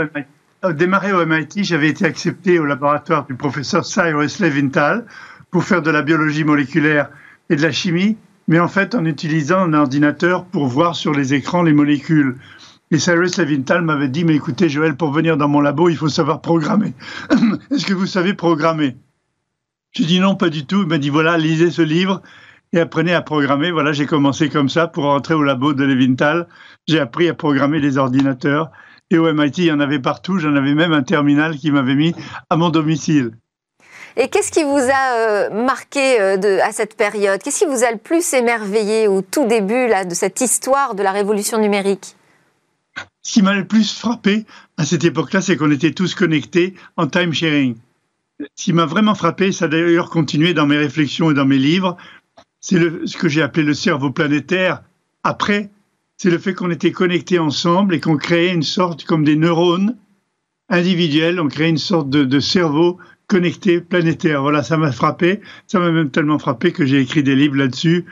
[0.74, 5.06] Démarré au MIT, j'avais été accepté au laboratoire du professeur Cyrus Levinthal
[5.52, 7.10] pour faire de la biologie moléculaire
[7.48, 8.16] et de la chimie,
[8.48, 12.38] mais en fait en utilisant un ordinateur pour voir sur les écrans les molécules.
[12.90, 16.08] Et Cyrus Levinthal m'avait dit, mais écoutez Joël, pour venir dans mon labo, il faut
[16.08, 16.94] savoir programmer.
[17.70, 18.96] Est-ce que vous savez programmer?
[19.92, 20.82] J'ai dit non, pas du tout.
[20.82, 22.22] Il m'a dit, voilà, lisez ce livre
[22.72, 23.70] et apprenez à programmer.
[23.70, 26.48] Voilà, j'ai commencé comme ça pour rentrer au labo de Levinthal.
[26.88, 28.70] J'ai appris à programmer les ordinateurs.
[29.10, 30.38] Et au MIT, il y en avait partout.
[30.38, 32.14] J'en avais même un terminal qui m'avait mis
[32.48, 33.32] à mon domicile.
[34.16, 37.42] Et qu'est-ce qui vous a euh, marqué euh, à cette période?
[37.42, 41.03] Qu'est-ce qui vous a le plus émerveillé au tout début là, de cette histoire de
[41.03, 42.16] la révolution numérique?
[43.22, 44.44] Ce qui m'a le plus frappé
[44.77, 47.77] à cette époque-là, c'est qu'on était tous connectés en time sharing.
[48.57, 51.59] Ce qui m'a vraiment frappé, ça a d'ailleurs continué dans mes réflexions et dans mes
[51.59, 51.96] livres,
[52.61, 54.83] c'est ce que j'ai appelé le cerveau planétaire.
[55.22, 55.70] Après,
[56.18, 59.96] c'est le fait qu'on était connectés ensemble et qu'on créait une sorte comme des neurones
[60.68, 62.98] individuels, on créait une sorte de cerveau
[63.32, 64.42] connecté planétaire.
[64.42, 65.40] Voilà, ça m'a frappé.
[65.66, 68.04] Ça m'a même tellement frappé que j'ai écrit des livres là-dessus.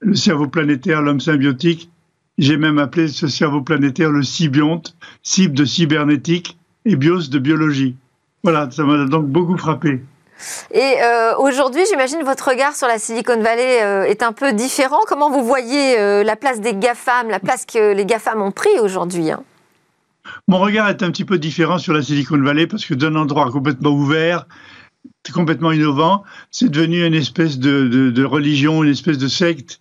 [0.00, 1.90] Le cerveau planétaire, l'homme symbiotique.
[2.36, 7.96] J'ai même appelé ce cerveau planétaire le sybionte, cyb de cybernétique et bios de biologie.
[8.42, 10.02] Voilà, ça m'a donc beaucoup frappé.
[10.70, 15.00] Et euh, aujourd'hui, j'imagine votre regard sur la Silicon Valley euh, est un peu différent.
[15.08, 18.78] Comment vous voyez euh, la place des GAFAM, la place que les GAFAM ont pris
[18.78, 19.42] aujourd'hui hein?
[20.48, 23.50] Mon regard est un petit peu différent sur la Silicon Valley parce que d'un endroit
[23.50, 24.46] complètement ouvert,
[25.32, 29.80] complètement innovant, c'est devenu une espèce de, religion, une espèce de secte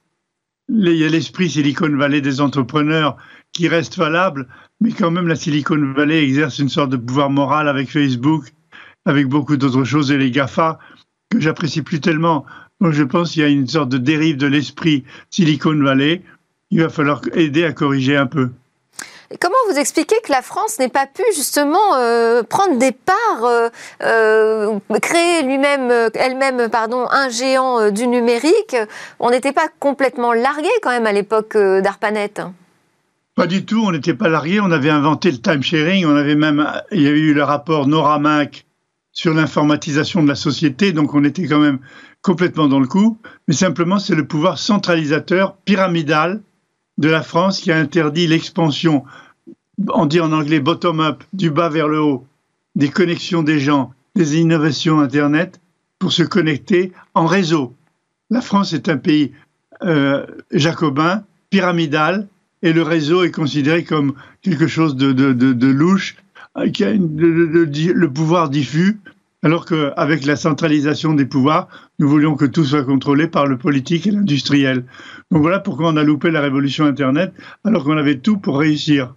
[0.70, 3.18] il y a l'esprit Silicon Valley des entrepreneurs
[3.52, 4.48] qui reste valable,
[4.82, 8.52] mais quand même la Silicon Valley exerce une sorte de pouvoir moral avec Facebook,
[9.06, 10.80] avec beaucoup d'autres choses et les GAFA
[11.30, 12.46] que j'apprécie plus tellement.
[12.82, 16.24] Donc je pense qu'il y a une sorte de dérive de l'esprit Silicon Valley.
[16.72, 18.50] Il va falloir aider à corriger un peu.
[19.40, 23.70] Comment vous expliquez que la France n'ait pas pu justement euh, prendre des parts, euh,
[24.04, 28.76] euh, créer lui-même, elle-même, pardon, un géant du numérique?
[29.20, 32.34] On n'était pas complètement largué quand même à l'époque d'Arpanet.
[33.36, 34.60] Pas du tout, on n'était pas largué.
[34.62, 36.06] On avait inventé le time sharing.
[36.06, 38.66] On avait même, il y a eu le rapport Nora Mac
[39.16, 41.80] sur l'informatisation de la société, donc on était quand même
[42.22, 46.42] complètement dans le coup, mais simplement c'est le pouvoir centralisateur pyramidal
[46.98, 49.04] de la France qui a interdit l'expansion,
[49.90, 52.26] on dit en anglais bottom-up, du bas vers le haut,
[52.76, 55.60] des connexions des gens, des innovations Internet
[56.00, 57.74] pour se connecter en réseau.
[58.30, 59.34] La France est un pays
[59.84, 62.28] euh, jacobin, pyramidal,
[62.62, 66.16] et le réseau est considéré comme quelque chose de, louche
[66.58, 69.00] euh, qui a le pouvoir diffus,
[69.44, 71.68] alors qu'avec la centralisation des pouvoirs,
[72.00, 74.86] nous voulions que tout soit contrôlé par le politique et l'industriel.
[75.32, 79.16] Donc voilà pourquoi on a loupé la révolution Internet, alors qu'on avait tout pour réussir.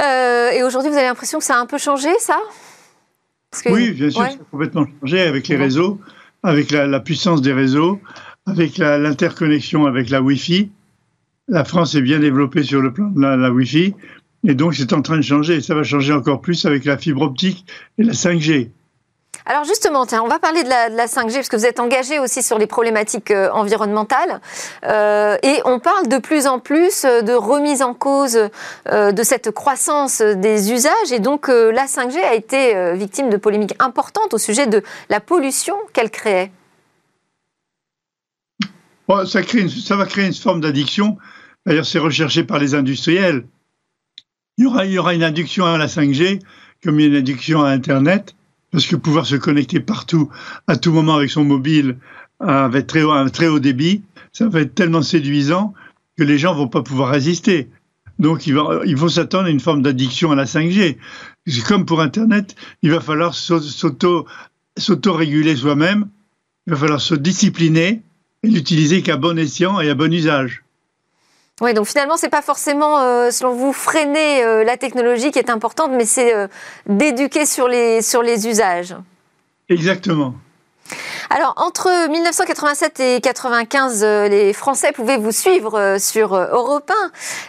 [0.00, 2.38] Euh, et aujourd'hui, vous avez l'impression que ça a un peu changé, ça?
[3.66, 6.00] Oui, bien sûr, ça a complètement changé avec les réseaux,
[6.42, 8.00] avec la, puissance des réseaux,
[8.46, 10.70] avec l'interconnexion avec la Wi-Fi.
[11.46, 13.94] La France est bien développée sur le plan de la Wi-Fi.
[14.46, 15.56] Et donc, c'est en train de changer.
[15.56, 17.64] Et ça va changer encore plus avec la fibre optique
[17.98, 18.70] et la 5G.
[19.46, 22.56] Alors justement, on va parler de la, 5G parce que vous êtes engagé aussi sur
[22.56, 24.40] les problématiques euh, environnementales
[24.86, 28.38] euh, et on parle de plus en plus euh, de remise en cause
[28.86, 34.32] de cette croissance des usages et donc la 5G a été victime de polémiques importantes
[34.32, 36.50] au sujet de la pollution qu'elle créait.
[39.26, 41.18] ça, va créer une forme d'addiction.
[41.66, 43.44] D'ailleurs, c'est recherché par les industriels.
[44.56, 46.40] Il y, aura, une addiction à la 5G
[46.82, 48.34] comme une addiction à Internet,
[48.74, 50.28] parce que pouvoir se connecter partout,
[50.66, 51.98] à tout moment avec son mobile,
[52.40, 55.74] avec très un très haut débit, ça va être tellement séduisant
[56.18, 57.70] que les gens vont pas pouvoir résister.
[58.18, 60.96] Donc il, va, il faut s'attendre à une forme d'addiction à la 5G.
[61.68, 66.08] Comme pour Internet, il va falloir s'auto-réguler soi-même,
[66.66, 68.02] il va falloir se discipliner
[68.42, 70.63] et l'utiliser qu'à bon escient et à bon usage.
[71.60, 75.50] Oui, donc finalement, c'est pas forcément, euh, selon vous, freiner euh, la technologie qui est
[75.50, 76.48] importante, mais c'est euh,
[76.86, 78.96] d'éduquer sur les, sur les usages.
[79.68, 80.34] Exactement.
[81.30, 86.92] Alors, entre 1987 et 95, les Français pouvaient vous suivre sur Europe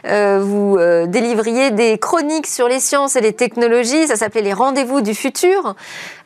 [0.05, 0.39] 1.
[0.39, 4.07] vous délivriez des chroniques sur les sciences et les technologies.
[4.07, 5.75] Ça s'appelait les rendez-vous du futur.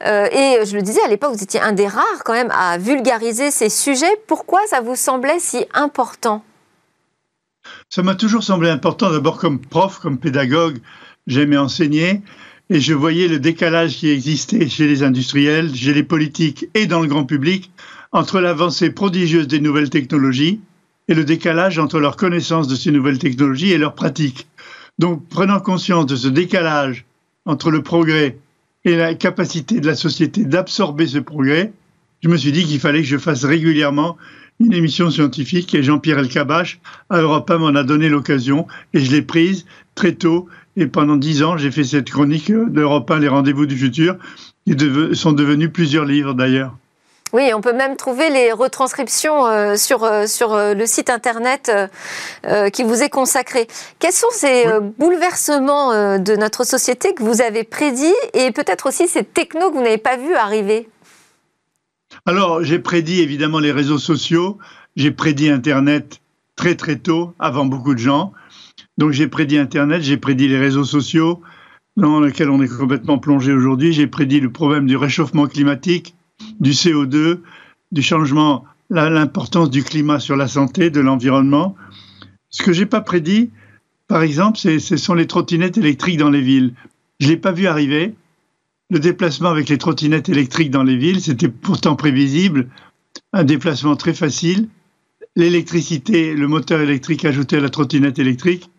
[0.05, 3.49] et je le disais, à l'époque, vous étiez un des rares quand même à vulgariser
[3.49, 4.21] ces sujets.
[4.27, 6.43] Pourquoi ça vous semblait si important?
[7.89, 10.77] Ça m'a toujours semblé important, d'abord comme prof, comme pédagogue,
[11.27, 12.21] j'aimais enseigner
[12.69, 17.01] et je voyais le décalage qui existait chez les industriels, chez les politiques et dans
[17.01, 17.71] le grand public
[18.11, 20.61] entre l'avancée prodigieuse des nouvelles technologies
[21.07, 24.47] et le décalage entre leur connaissance de ces nouvelles technologies et leur pratique.
[24.99, 27.05] Donc, prenant conscience de ce décalage
[27.45, 28.37] entre le progrès
[28.85, 31.73] et la capacité de la société d'absorber ce progrès,
[32.21, 34.17] je me suis dit qu'il fallait que je fasse régulièrement
[34.59, 39.11] une émission scientifique et Jean-Pierre Elkabach à Europe 1 m'en a donné l'occasion et je
[39.11, 43.27] l'ai prise très tôt et pendant dix ans j'ai fait cette chronique d'Europe 1 les
[43.27, 44.17] rendez-vous du futur
[44.67, 44.75] qui
[45.13, 46.75] sont devenus plusieurs livres d'ailleurs.
[47.31, 51.71] Oui, on peut même trouver les retranscriptions euh, sur, euh, sur euh, le site internet
[52.73, 53.67] qui vous est consacré.
[53.99, 54.65] Quels sont ces
[54.97, 59.83] bouleversements de notre société que vous avez prédits et peut-être aussi ces technos que vous
[59.83, 60.89] n'avez pas vus arriver?
[62.25, 64.57] Alors, j'ai prédit évidemment les réseaux sociaux,
[64.95, 66.21] j'ai prédit Internet
[66.55, 68.33] très très tôt, avant beaucoup de gens.
[68.97, 71.41] Donc j'ai prédit Internet, j'ai prédit les réseaux sociaux
[71.95, 73.93] dans lesquels on est complètement plongé aujourd'hui.
[73.93, 76.15] J'ai prédit le problème du réchauffement climatique,
[76.59, 77.39] du CO2,
[77.91, 81.75] du changement, l'importance du climat sur la santé, de l'environnement.
[82.49, 83.51] Ce que j'ai pas prédit,
[84.07, 86.73] par exemple, ce sont les trottinettes électriques dans les villes.
[87.19, 88.15] Je l'ai pas vu arriver
[88.89, 92.69] le déplacement avec les trottinettes électriques dans les villes, c'était pourtant prévisible,
[93.33, 94.67] un déplacement très facile.
[95.35, 98.69] L'électricité, le moteur électrique ajouté à la trottinette électrique,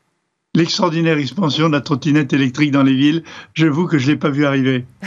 [0.55, 3.23] l'extraordinaire expansion de la trottinette électrique dans les villes,
[3.55, 4.85] je vous que je ne l'ai pas vu arriver.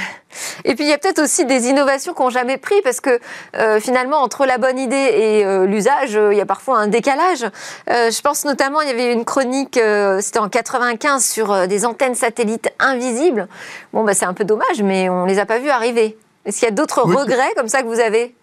[0.66, 3.20] Et puis il y a peut-être aussi des innovations qui n'ont jamais pris parce que
[3.56, 6.88] euh, finalement entre la bonne idée et euh, l'usage, euh, il y a parfois un
[6.88, 7.46] décalage.
[7.88, 9.80] je pense notamment, il y avait une chronique,
[10.22, 13.48] c'était en 95 sur des antennes satellites invisibles.
[13.92, 16.18] Bon, bah, c'est un peu dommage, mais on ne les a pas vues arriver.
[16.46, 18.34] Est-ce qu'il y a d'autres regrets comme ça que vous avez?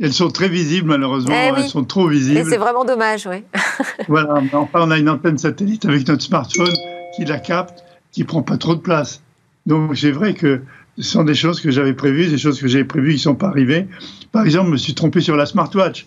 [0.00, 1.34] Elles sont très visibles, malheureusement.
[1.34, 2.38] Eh elles sont trop visibles.
[2.38, 3.42] Et c'est vraiment dommage, oui.
[4.08, 4.40] voilà.
[4.52, 6.74] Enfin, on a une antenne satellite avec notre smartphone
[7.16, 7.82] qui la capte,
[8.12, 9.22] qui prend pas trop de place.
[9.66, 10.62] Donc, c'est vrai que
[10.98, 13.34] ce sont des choses que j'avais prévues, des choses que j'avais prévues qui ne sont
[13.34, 13.88] pas arrivées.
[14.30, 16.06] Par exemple, je me suis trompé sur la smartwatch.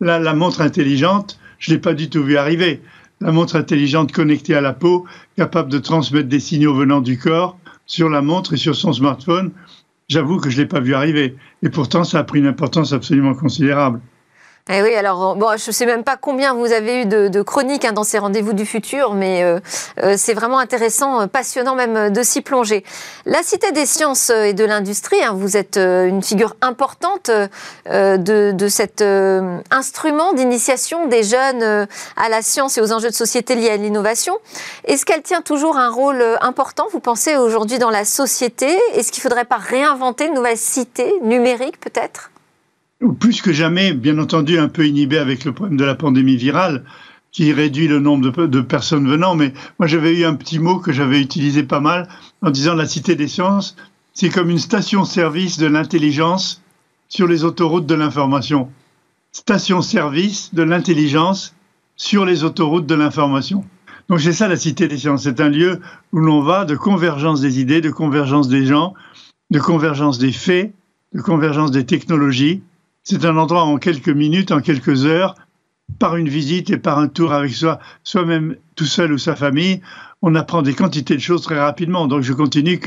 [0.00, 2.82] Là, la montre intelligente, je ne l'ai pas du tout vu arriver.
[3.20, 7.58] La montre intelligente connectée à la peau, capable de transmettre des signaux venant du corps
[7.86, 9.50] sur la montre et sur son smartphone,
[10.10, 11.36] j'avoue que je ne l'ai pas vu arriver.
[11.62, 14.00] Et pourtant, ça a pris une importance absolument considérable.
[14.68, 17.84] Eh oui, alors bon, je ne sais même pas combien vous avez eu de, chroniques
[17.84, 19.58] hein, dans ces rendez-vous du futur, mais euh,
[20.02, 22.84] euh, c'est vraiment intéressant, euh, passionnant même de s'y plonger.
[23.24, 27.30] La Cité des sciences et de l'industrie, hein, vous êtes une figure importante
[27.86, 29.02] de, de, cet
[29.70, 34.36] instrument d'initiation des jeunes à la science et aux enjeux de société liés à l'innovation.
[34.84, 38.78] Est-ce qu'elle tient toujours un rôle important, vous pensez, aujourd'hui dans la société?
[38.94, 42.30] Est-ce qu'il ne faudrait pas réinventer une nouvelle cité numérique peut-être?
[43.08, 46.84] Plus que jamais, bien entendu, un peu inhibé avec le problème de la pandémie virale
[47.32, 49.36] qui réduit le nombre de, personnes venant.
[49.36, 52.08] Mais moi, j'avais eu un petit mot que j'avais utilisé pas mal
[52.42, 53.76] en disant la cité des sciences,
[54.12, 56.62] c'est comme une station-service de l'intelligence
[57.08, 58.70] sur les autoroutes de l'information.
[59.32, 61.54] Station-service de l'intelligence
[61.96, 63.64] sur les autoroutes de l'information.
[64.08, 65.22] Donc c'est ça la cité des sciences.
[65.22, 65.80] C'est un lieu
[66.12, 68.94] où l'on va de convergence des idées, de convergence des gens,
[69.50, 70.74] de convergence des faits,
[71.14, 72.62] de convergence des technologies,
[73.10, 75.34] c'est un endroit en quelques minutes, en quelques heures,
[75.98, 79.80] par une visite et par un tour avec soi, soi-même tout seul ou sa famille,
[80.22, 82.06] on apprend des quantités de choses très rapidement.
[82.06, 82.78] Donc je continue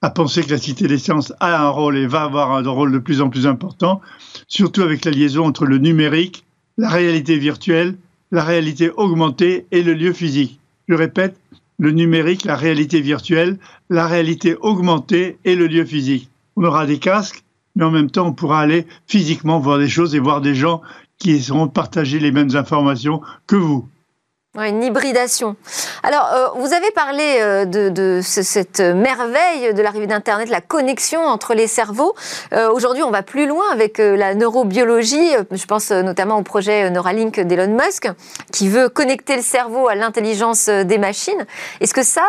[0.00, 2.92] à penser que la Cité des sciences a un rôle et va avoir un rôle
[2.92, 4.00] de plus en plus important,
[4.46, 6.44] surtout avec la liaison entre le numérique,
[6.76, 7.96] la réalité virtuelle,
[8.30, 10.60] la réalité augmentée et le lieu physique.
[10.86, 11.36] Je répète,
[11.80, 13.58] le numérique, la réalité virtuelle,
[13.90, 16.30] la réalité augmentée et le lieu physique.
[16.54, 17.42] On aura des casques,
[17.78, 20.82] mais en même temps, on pourra aller physiquement voir des choses et voir des gens
[21.16, 23.88] qui seront partager les mêmes informations que vous.
[24.56, 25.54] une hybridation.
[26.02, 31.54] Alors, euh, vous avez parlé euh, de, cette merveille de l'arrivée d'Internet, la connexion entre
[31.54, 32.16] les cerveaux.
[32.52, 35.30] Euh, aujourd'hui, on va plus loin avec la neurobiologie.
[35.52, 38.08] Je pense notamment au projet Neuralink d'Elon Musk,
[38.52, 41.46] qui veut connecter le cerveau à l'intelligence des machines.
[41.80, 42.26] Est-ce que ça,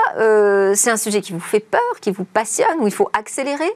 [0.76, 3.76] c'est un sujet qui vous fait peur, qui vous passionne, où il faut accélérer?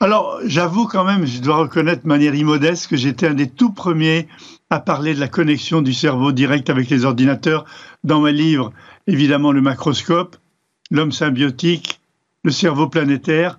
[0.00, 3.72] Alors, j'avoue quand même, je dois reconnaître de manière immodeste que j'étais un des tout
[3.72, 4.28] premiers
[4.70, 7.64] à parler de la connexion du cerveau direct avec les ordinateurs
[8.04, 8.72] dans mes livres.
[9.08, 10.36] Évidemment, le macroscope,
[10.92, 12.00] l'homme symbiotique,
[12.44, 13.58] le cerveau planétaire.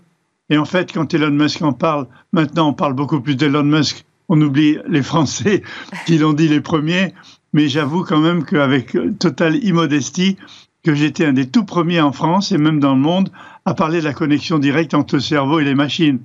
[0.49, 4.06] Et en fait, quand Elon Musk en parle, maintenant on parle beaucoup plus d'Elon Musk.
[4.30, 5.63] On oublie les Français
[6.06, 7.13] qui l'ont dit les premiers.
[7.52, 10.38] Mais j'avoue quand même qu'avec totale immodestie,
[10.84, 13.30] que j'étais un des tout premiers en France et même dans le monde
[13.65, 16.19] à parler de la connexion directe entre le cerveau et les machines.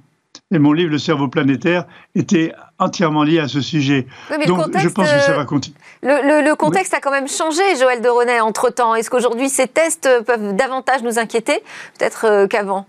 [0.53, 4.07] Et mon livre, Le cerveau planétaire, était entièrement lié à ce sujet.
[4.47, 5.77] Donc je pense que ça va continuer.
[6.03, 8.95] Le, contexte a quand même changé, Joël de René, entre-temps.
[8.95, 11.63] Est-ce qu'aujourd'hui, ces tests peuvent davantage nous inquiéter,
[11.99, 12.87] peut-être euh, qu'avant?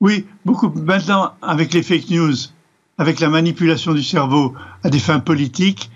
[0.00, 0.72] Oui, beaucoup.
[0.74, 2.34] Maintenant, avec les fake news,
[2.98, 5.90] avec la manipulation du cerveau à des fins politiques,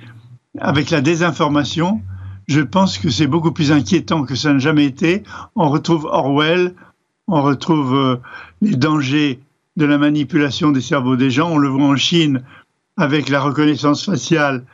[0.59, 2.01] avec la désinformation,
[2.47, 5.23] je pense que c'est beaucoup plus inquiétant que ça n'a jamais été.
[5.57, 6.75] On retrouve Orwell,
[7.29, 8.17] on retrouve euh,
[8.61, 9.41] les dangers
[9.77, 11.51] de la manipulation des cerveaux des gens.
[11.51, 12.43] On le voit en Chine
[12.97, 14.65] avec la reconnaissance faciale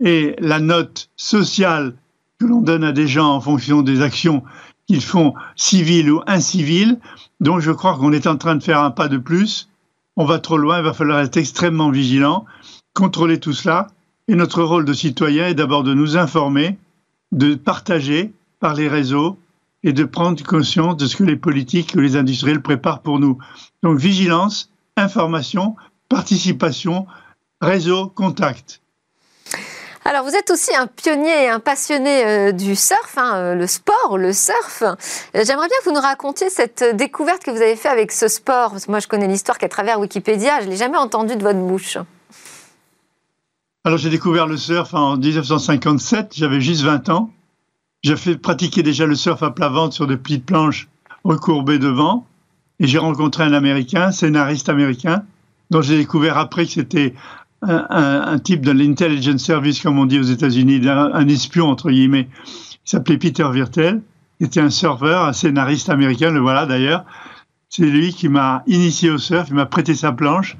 [0.00, 1.94] et la note sociale
[2.38, 4.42] que l'on donne à des gens en fonction des actions
[4.86, 6.98] qu'ils font civiles ou inciviles.
[7.40, 9.68] Donc je crois qu'on est en train de faire un pas de plus.
[10.16, 12.46] On va trop loin, il va falloir être extrêmement vigilant,
[12.94, 13.88] contrôler tout cela.
[14.28, 16.78] Et notre rôle de citoyen est d'abord de nous informer,
[17.32, 19.38] de partager par les réseaux
[19.86, 23.38] et de prendre conscience de ce que les politiques ou les industriels préparent pour nous.
[23.84, 25.76] Donc vigilance, information,
[26.08, 27.06] participation,
[27.60, 28.82] réseau, contact.
[30.04, 33.66] Alors, vous êtes aussi un pionnier et un passionné euh, du surf, hein, euh, le
[33.66, 34.82] sport, le surf.
[34.82, 34.94] Euh,
[35.34, 38.70] j'aimerais bien que vous nous racontiez cette découverte que vous avez faite avec ce sport.
[38.70, 40.60] Parce que moi, je connais l'histoire qu'à travers Wikipédia.
[40.60, 41.98] Je ne l'ai jamais entendu de votre bouche.
[43.84, 47.30] Alors j'ai découvert le surf en 1957, j'avais juste 20 ans.
[48.06, 50.86] J'ai fait pratiquer déjà le surf à plat ventre sur des petites planches
[51.24, 52.24] recourbées devant.
[52.78, 55.24] Et j'ai rencontré un Américain, scénariste américain,
[55.70, 57.14] dont j'ai découvert après que c'était
[57.62, 62.28] un, type de l'intelligence service, comme on dit aux États-Unis, un, espion entre guillemets.
[62.44, 64.02] Il s'appelait Peter Virtel.
[64.38, 67.04] Il était un surfeur, un scénariste américain, le voilà d'ailleurs.
[67.70, 70.56] C'est lui qui m'a initié au surf, il m'a prêté sa planche.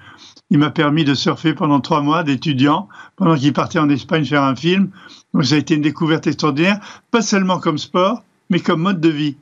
[0.50, 4.42] Il m'a permis de surfer pendant trois mois d'étudiant, pendant qu'il partait en Espagne faire
[4.42, 4.90] un film.
[5.36, 9.10] Donc ça a été une découverte extraordinaire, pas seulement comme sport, mais comme mode de
[9.10, 9.36] vie.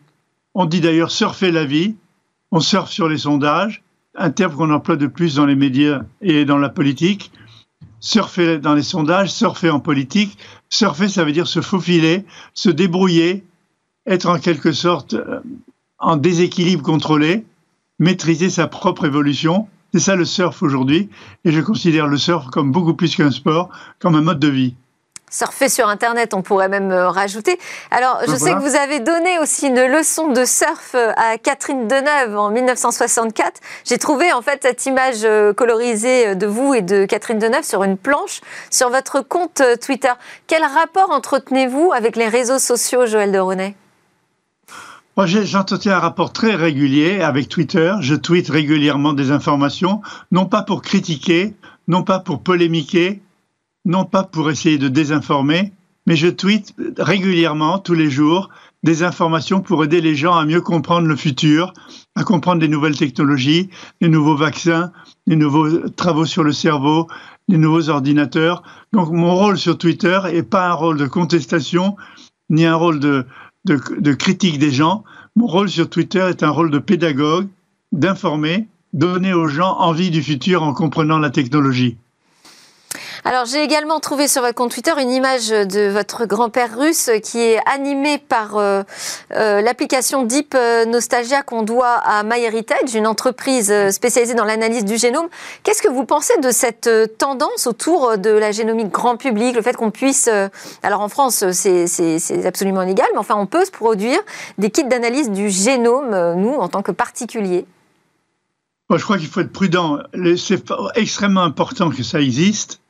[0.52, 1.94] On dit d'ailleurs surfer la vie,
[2.50, 3.84] on surfe sur les sondages,
[4.16, 7.30] un terme qu'on emploie de plus dans les médias et dans la politique.
[8.00, 10.36] Surfer dans les sondages, surfer en politique.
[10.68, 13.44] Surfer, ça veut dire se faufiler, se débrouiller,
[14.04, 15.38] être en quelque sorte euh,
[16.00, 17.46] en déséquilibre contrôlé,
[18.00, 19.68] maîtriser sa propre évolution.
[19.92, 21.08] C'est ça le surf aujourd'hui.
[21.44, 23.68] Et je considère le surf comme beaucoup plus qu'un sport,
[24.00, 24.74] comme un mode de vie
[25.34, 27.58] surfer sur Internet, on pourrait même euh, rajouter.
[27.90, 31.88] Alors, je sais que vous avez donné aussi une leçon de surf euh, à Catherine
[31.88, 33.60] Deneuve en 1964.
[33.84, 37.82] J'ai trouvé en fait cette image euh, colorisée de vous et de Catherine Deneuve sur
[37.82, 40.12] une planche sur votre compte Twitter.
[40.46, 43.74] Quel rapport entretenez-vous avec les réseaux sociaux, Joël de René?
[45.16, 47.94] Moi, j'entretiens un rapport très régulier avec Twitter.
[48.00, 50.00] Je tweete régulièrement des informations,
[50.32, 51.54] non pas pour critiquer,
[51.86, 53.22] non pas pour polémiquer,
[53.84, 55.72] non pas pour essayer de désinformer,
[56.06, 58.50] mais je tweete régulièrement, tous les jours,
[58.82, 61.72] des informations pour aider les gens à mieux comprendre le futur,
[62.14, 63.70] à comprendre les nouvelles technologies,
[64.00, 64.92] les nouveaux vaccins,
[65.26, 67.08] les nouveaux travaux sur le cerveau,
[67.48, 68.62] les nouveaux ordinateurs.
[68.92, 71.96] Donc mon rôle sur Twitter n'est pas un rôle de contestation,
[72.50, 73.24] ni un rôle de,
[73.64, 75.04] de, de critique des gens.
[75.34, 77.48] Mon rôle sur Twitter est un rôle de pédagogue,
[77.92, 81.96] d'informer, donner aux gens envie du futur en comprenant la technologie.
[83.26, 87.38] Alors j'ai également trouvé sur votre compte Twitter une image de votre grand-père russe qui
[87.38, 88.82] est animé par euh,
[89.32, 90.54] euh, l'application Deep
[90.86, 95.26] Nostalgia qu'on doit à MyHeritage, une entreprise euh, spécialisée dans l'analyse du génome.
[95.62, 99.74] Qu'est-ce que vous pensez de cette tendance autour de la génomique grand public, le fait
[99.74, 100.28] qu'on puisse,
[100.82, 104.20] alors en France c'est absolument illégal, mais enfin on peut se produire
[104.58, 107.64] des kits d'analyse du génome, nous en tant que particuliers?
[108.90, 109.98] Je crois qu'il faut être prudent.
[110.36, 110.62] C'est
[110.94, 112.80] extrêmement important que ça existe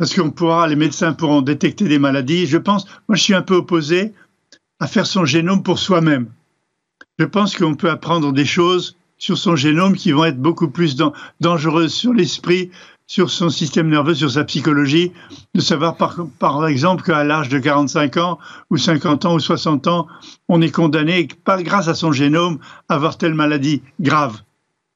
[0.00, 2.46] parce qu'on pourra, les médecins pourront détecter des maladies.
[2.46, 4.14] Je pense, moi je suis un peu opposé
[4.78, 6.30] à faire son génome pour soi-même.
[7.18, 10.96] Je pense qu'on peut apprendre des choses sur son génome qui vont être beaucoup plus
[11.40, 12.70] dangereuses sur l'esprit,
[13.06, 15.12] sur son système nerveux, sur sa psychologie,
[15.54, 18.38] de savoir par, par exemple qu'à l'âge de 45 ans
[18.70, 20.06] ou 50 ans ou 60 ans,
[20.48, 22.58] on est condamné, pas grâce à son génome,
[22.88, 24.40] à avoir telle maladie grave.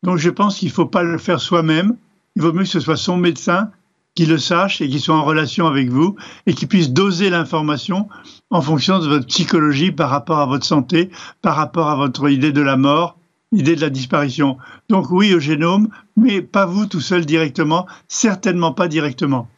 [0.02, 1.94] Donc je pense qu'il ne faut pas le faire soi-même,
[2.36, 3.70] il vaut mieux que ce soit son médecin
[4.14, 8.08] qui le sache et qui soit en relation avec vous et qui puisse doser l'information
[8.50, 11.10] en fonction de votre psychologie par rapport à votre santé,
[11.42, 13.18] par rapport à votre idée de la mort,
[13.52, 14.56] idée de la disparition.
[14.88, 19.48] Donc oui au génome, mais pas vous tout seul directement, certainement pas directement.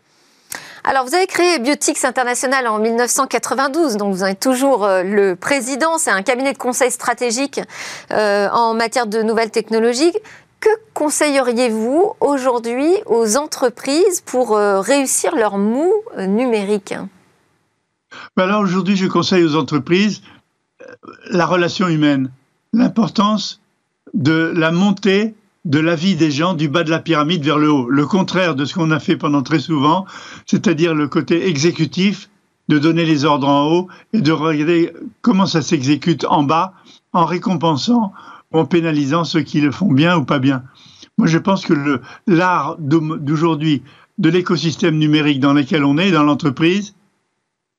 [0.89, 5.35] Alors, vous avez créé Biotics International en 1992, donc vous en êtes toujours euh, le
[5.35, 5.99] président.
[5.99, 7.61] C'est un cabinet de conseil stratégique
[8.13, 10.13] euh, en matière de nouvelles technologies.
[10.61, 16.95] Que conseilleriez-vous aujourd'hui aux entreprises pour euh, réussir leur mou euh, numérique?
[18.37, 20.23] Ben Là, aujourd'hui, je conseille aux entreprises
[20.83, 20.95] euh,
[21.31, 22.31] la relation humaine,
[22.73, 23.61] l'importance
[24.15, 25.35] de la montée
[25.67, 27.91] de la vie des gens du bas de la pyramide vers le haut.
[27.91, 30.07] Le contraire de ce qu'on a fait pendant très souvent,
[30.47, 32.31] c'est-à-dire le côté exécutif,
[32.69, 34.93] de donner les ordres en haut et de regarder
[35.23, 36.73] comment ça s'exécute en bas
[37.13, 38.13] en récompensant
[38.53, 40.63] en pénalisant ceux qui le font bien ou pas bien.
[41.19, 43.83] Moi, je pense que l'art d'aujourd'hui,
[44.19, 46.95] de l'écosystème numérique dans lequel on est, dans l'entreprise,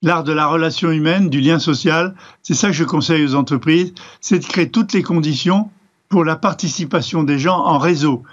[0.01, 3.93] l'art de la relation humaine, du lien social, c'est ça que je conseille aux entreprises,
[4.21, 5.69] c'est de créer toutes les conditions
[6.09, 8.23] pour la participation des gens en réseau.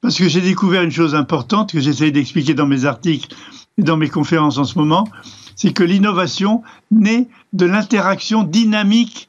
[0.00, 3.34] Parce que j'ai découvert une chose importante que j'essaie d'expliquer dans mes articles
[3.76, 5.08] et dans mes conférences en ce moment,
[5.56, 9.28] c'est que l'innovation naît de l'interaction dynamique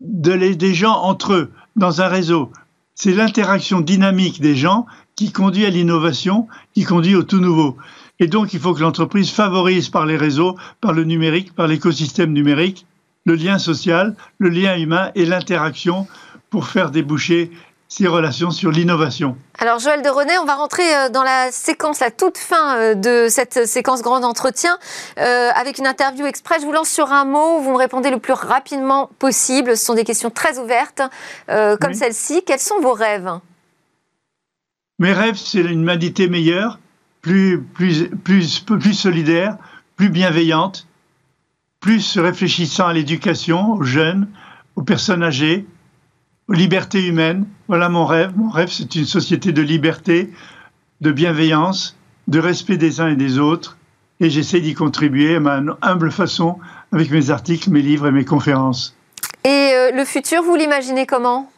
[0.00, 2.50] des gens entre eux dans un réseau.
[2.94, 4.86] C'est l'interaction dynamique des gens
[5.16, 7.76] qui conduit à l'innovation, qui conduit au tout nouveau.
[8.20, 12.32] Et donc, il faut que l'entreprise favorise par les réseaux, par le numérique, par l'écosystème
[12.32, 12.86] numérique,
[13.24, 16.06] le lien social, le lien humain et l'interaction
[16.50, 17.50] pour faire déboucher
[17.88, 19.36] ces relations sur l'innovation.
[19.58, 22.94] Alors Joël de René, on va rentrer euh, dans la séquence, la toute fin euh,
[22.94, 24.78] de cette séquence grand entretien
[25.18, 26.60] euh, avec une interview express.
[26.60, 29.76] Je vous lance sur un mot, vous me répondez le plus rapidement possible.
[29.76, 31.02] Ce sont des questions très ouvertes
[31.46, 32.42] comme celle-ci.
[32.46, 33.30] Quels sont vos rêves?
[34.98, 36.78] Mes rêves, c'est une humanité meilleure,
[37.22, 39.56] plus, plus, plus, plus solidaire,
[39.96, 40.86] plus bienveillante,
[41.80, 44.28] plus réfléchissant à l'éducation, aux jeunes,
[44.76, 45.66] aux personnes âgées,
[46.48, 47.46] aux libertés humaines.
[47.68, 48.32] Voilà mon rêve.
[48.36, 50.32] Mon rêve, c'est une société de liberté,
[51.00, 51.96] de bienveillance,
[52.26, 53.76] de respect des uns et des autres.
[54.20, 56.58] Et j'essaie d'y contribuer à ma humble façon
[56.90, 58.96] avec mes articles, mes livres et mes conférences.
[59.44, 61.50] Et euh, le futur, vous l'imaginez comment?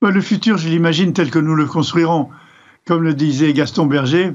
[0.00, 2.30] Bah, Le futur, je l'imagine tel que nous le construirons.
[2.86, 4.32] Comme le disait Gaston Berger,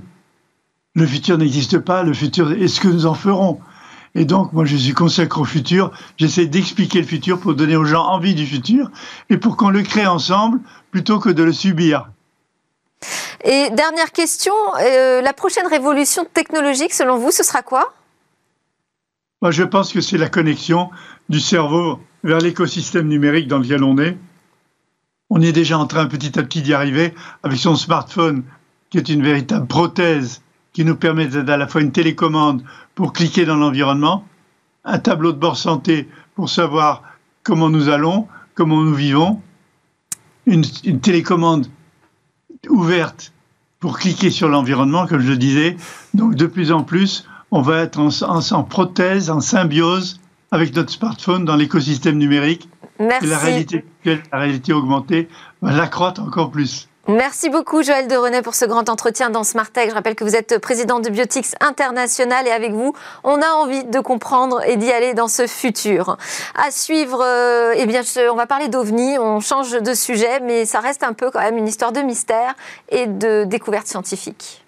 [0.94, 3.62] le futur n'existe pas, le futur est ce que nous en ferons.
[4.14, 5.92] Et donc, moi, je suis consacré au futur.
[6.18, 8.92] J'essaie d'expliquer le futur pour donner aux gens envie du futur
[9.30, 10.60] et pour qu'on le crée ensemble
[10.92, 12.10] plutôt que de le subir.
[13.44, 17.94] Et dernière question, euh, la prochaine révolution technologique, selon vous, ce sera quoi?
[19.42, 20.92] Moi, je pense que c'est la connexion
[21.30, 24.18] du cerveau vers l'écosystème numérique dans lequel on est.
[25.30, 28.44] On est déjà en train petit à petit d'y arriver avec son smartphone,
[28.90, 30.42] qui est une véritable prothèse
[30.74, 32.64] qui nous permet d'à la fois une télécommande
[32.96, 34.26] pour cliquer dans l'environnement,
[34.84, 37.04] un tableau de bord santé pour savoir
[37.44, 39.42] comment nous allons, comment nous vivons,
[40.46, 40.64] une,
[41.02, 41.68] télécommande
[42.70, 43.34] ouverte
[43.80, 45.76] pour cliquer sur l'environnement, comme je le disais.
[46.14, 48.10] Donc de plus en plus, on va être en,
[48.40, 50.20] en prothèse, en symbiose
[50.52, 52.70] avec notre smartphone dans l'écosystème numérique.
[53.00, 53.26] Merci.
[53.26, 55.28] Et la réalité, la réalité augmentée
[55.62, 56.88] va l'accroître encore plus.
[57.08, 59.90] Merci beaucoup Joël de René pour ce grand entretien dans Smart Tech.
[59.90, 62.94] Je rappelle que vous êtes président de Biotix International et avec vous,
[63.24, 66.18] on a envie de comprendre et d'y aller dans ce futur.
[66.54, 70.80] À suivre, euh, eh bien, on va parler d'OVNI, on change de sujet, mais ça
[70.80, 72.54] reste un peu quand même une histoire de mystère
[72.90, 74.64] et de découverte scientifique.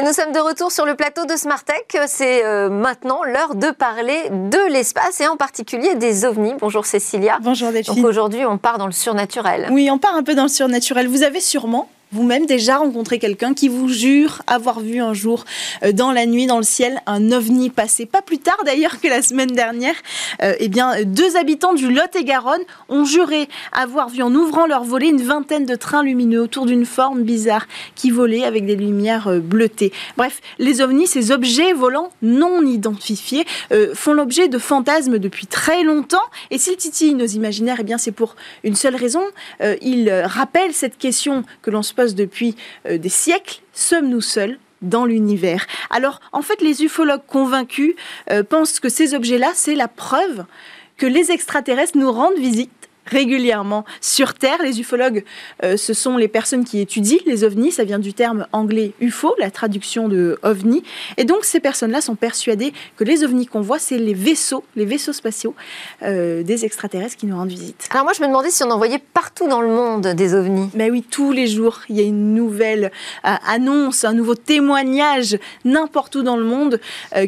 [0.00, 1.98] Et nous sommes de retour sur le plateau de Smartech.
[2.06, 6.54] C'est euh, maintenant l'heure de parler de l'espace et en particulier des ovnis.
[6.58, 7.38] Bonjour Cécilia.
[7.42, 7.96] Bonjour Delphine.
[7.96, 9.68] Donc aujourd'hui, on part dans le surnaturel.
[9.70, 11.06] Oui, on part un peu dans le surnaturel.
[11.06, 15.44] Vous avez sûrement vous-même déjà rencontré quelqu'un qui vous jure avoir vu un jour
[15.84, 18.04] euh, dans la nuit, dans le ciel, un ovni passer.
[18.04, 19.94] Pas plus tard d'ailleurs que la semaine dernière,
[20.42, 25.08] euh, eh bien, deux habitants du Lot-et-Garonne ont juré avoir vu en ouvrant leur volet
[25.08, 29.38] une vingtaine de trains lumineux autour d'une forme bizarre qui volait avec des lumières euh,
[29.38, 29.92] bleutées.
[30.16, 33.44] Bref, les ovnis, ces objets volants non identifiés,
[33.94, 36.18] font l'objet de fantasmes depuis très longtemps.
[36.50, 39.22] Et s'ils titillent nos imaginaires, eh bien, c'est pour une seule raison.
[39.80, 45.66] ils rappellent cette question que l'on se depuis euh, des siècles, sommes-nous seuls dans l'univers?
[45.90, 47.94] Alors, en fait, les ufologues convaincus
[48.30, 50.44] euh, pensent que ces objets-là, c'est la preuve
[50.96, 52.70] que les extraterrestres nous rendent visite
[53.10, 54.58] régulièrement sur Terre.
[54.62, 55.24] Les ufologues,
[55.64, 57.72] euh, ce sont les personnes qui étudient les ovnis.
[57.72, 60.82] Ça vient du terme anglais UFO, la traduction de ovni.
[61.16, 64.84] Et donc, ces personnes-là sont persuadées que les ovnis qu'on voit, c'est les vaisseaux, les
[64.84, 65.54] vaisseaux spatiaux
[66.02, 67.88] euh, des extraterrestres qui nous rendent visite.
[67.90, 70.70] Alors moi, je me demandais si on en voyait partout dans le monde des ovnis.
[70.74, 72.92] Mais oui, tous les jours, il y a une nouvelle
[73.26, 76.80] euh, annonce, un nouveau témoignage n'importe où dans le monde.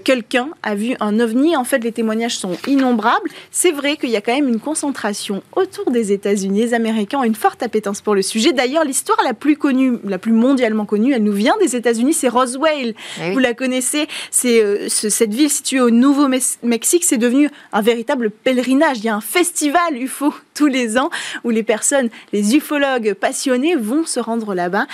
[0.04, 1.56] Quelqu'un a vu un ovni.
[1.56, 3.30] En fait, les témoignages sont innombrables.
[3.50, 5.42] C'est vrai qu'il y a quand même une concentration
[5.72, 6.60] autour des États-Unis.
[6.60, 8.52] Les Américains ont une forte appétence pour le sujet.
[8.52, 12.28] D'ailleurs, l'histoire la plus connue, la plus mondialement connue, elle nous vient des États-Unis, c'est
[12.28, 12.94] Roswell.
[13.20, 18.30] Eh Vous la connaissez, c'est euh, cette ville située au Nouveau-Mexique, c'est devenu un véritable
[18.30, 18.98] pèlerinage.
[18.98, 21.10] Il y a un festival UFO tous les ans
[21.44, 24.86] où les personnes, les ufologues passionnés vont se rendre là-bas.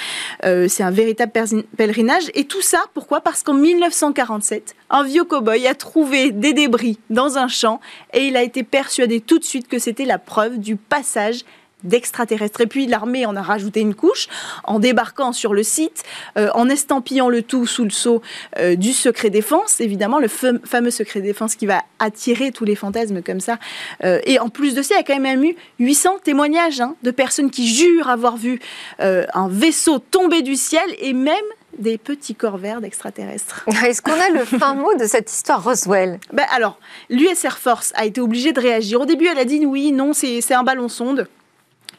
[0.44, 1.32] Euh, c'est un véritable
[1.76, 2.30] pèlerinage.
[2.34, 3.20] Et tout ça, pourquoi?
[3.20, 7.80] Parce qu'en 1947, un vieux cow-boy a trouvé des débris dans un champ
[8.12, 11.44] et il a été persuadé tout de suite que c'était la preuve du passage
[11.84, 12.60] d'extraterrestres.
[12.60, 14.28] Et puis l'armée en a rajouté une couche
[14.64, 16.02] en débarquant sur le site,
[16.36, 18.22] euh, en estampillant le tout sous le sceau
[18.58, 23.22] euh, du secret défense, évidemment le fameux secret défense qui va attirer tous les fantasmes
[23.22, 23.58] comme ça.
[24.04, 26.96] Euh, et en plus de ça, il y a quand même eu 800 témoignages hein,
[27.02, 28.60] de personnes qui jurent avoir vu
[28.98, 31.34] un vaisseau tomber du ciel et même
[31.78, 33.64] des petits corps verts d'extraterrestres.
[33.84, 36.18] Est-ce qu'on a le fin mot de cette histoire Roswell?
[36.32, 39.00] Ben Alors, l'US Air Force a été obligée de réagir.
[39.00, 41.28] Au début, elle a dit oui, non, c'est un ballon sonde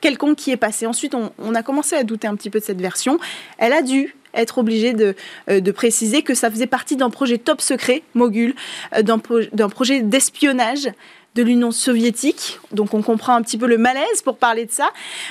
[0.02, 0.86] quelconque qui est passé.
[0.86, 3.20] Ensuite, on, a commencé à douter un petit peu de cette version.
[3.58, 5.16] Elle a dû être obligée de,
[5.50, 8.54] euh, préciser que ça faisait partie d'un projet top secret, Mogul,
[8.96, 10.90] euh, d'un projet d'espionnage
[11.36, 12.60] de l'Union soviétique.
[12.72, 14.90] Donc on comprend un petit peu le malaise pour parler de ça.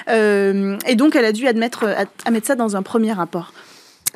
[0.08, 1.84] Euh, et donc elle a dû admettre,
[2.24, 3.52] à, mettre ça dans un premier rapport.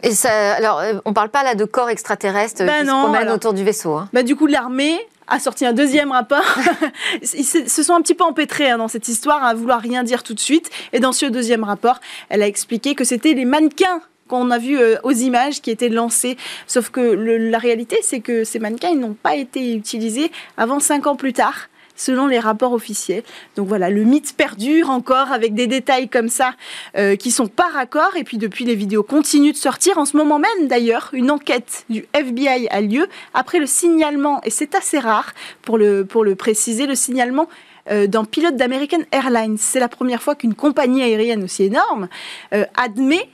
[0.03, 3.31] Et ça, alors, euh, on parle pas là de corps extraterrestres bah qui se promènent
[3.31, 3.93] autour du vaisseau.
[3.93, 4.09] Hein.
[4.13, 4.99] Bah, du coup, l'armée
[5.29, 6.45] a sorti un deuxième rapport.
[7.23, 10.23] Ils se sont un petit peu empêtrés hein, dans cette histoire à vouloir rien dire
[10.23, 10.71] tout de suite.
[10.93, 14.79] Et dans ce deuxième rapport, elle a expliqué que c'était les mannequins qu'on a vus
[14.79, 16.37] euh, aux images qui étaient lancés.
[16.67, 21.17] Sauf que la réalité, c'est que ces mannequins n'ont pas été utilisés avant cinq ans
[21.17, 23.23] plus tard selon les rapports officiels.
[23.57, 26.55] Donc voilà, le mythe perdure encore avec des détails comme ça
[26.97, 28.17] euh, qui sont par accord.
[28.17, 29.99] Et puis depuis, les vidéos continuent de sortir.
[29.99, 34.51] En ce moment même, d'ailleurs, une enquête du FBI a lieu après le signalement, et
[34.51, 35.33] c'est assez rare
[35.63, 36.05] pour le,
[36.37, 37.49] préciser, le signalement
[37.91, 39.57] euh, d'un pilote d'American Airlines.
[39.59, 42.09] C'est la première fois qu'une compagnie aérienne aussi énorme
[42.55, 43.29] euh, admet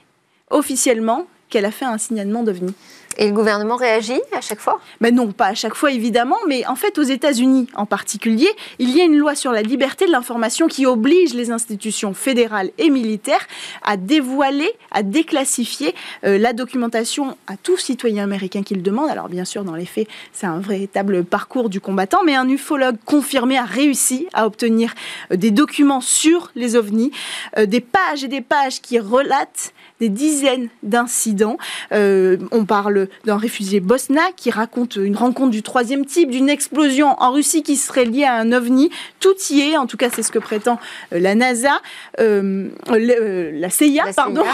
[0.51, 2.75] officiellement qu'elle a fait un signalement d'OVNI.
[3.21, 4.81] Et le gouvernement réagit à chaque fois?
[5.01, 8.49] Ben Non, pas à chaque fois évidemment, mais en fait aux États-Unis en particulier,
[8.79, 12.71] il y a une loi sur la liberté de l'information qui oblige les institutions fédérales
[12.79, 13.45] et militaires
[13.83, 19.11] à dévoiler, à déclassifier euh, la documentation à tout citoyen américain qui le demande.
[19.11, 22.99] Alors bien sûr, dans les faits, c'est un véritable parcours du combattant, mais un ufologue
[23.05, 24.95] confirmé a réussi à obtenir
[25.33, 27.11] euh, des documents sur les ovnis,
[27.59, 31.59] euh, des pages et des pages qui relatent des dizaines d'incidents.
[31.93, 37.21] Euh, on parle d'un réfugié bosnaque qui raconte une rencontre du troisième type, d'une explosion
[37.21, 38.91] en Russie qui serait liée à un ovni.
[39.21, 40.79] Tout y est, en tout cas c'est ce que prétend
[41.13, 41.81] euh, la NASA,
[42.21, 44.45] euh, la CIA, pardon.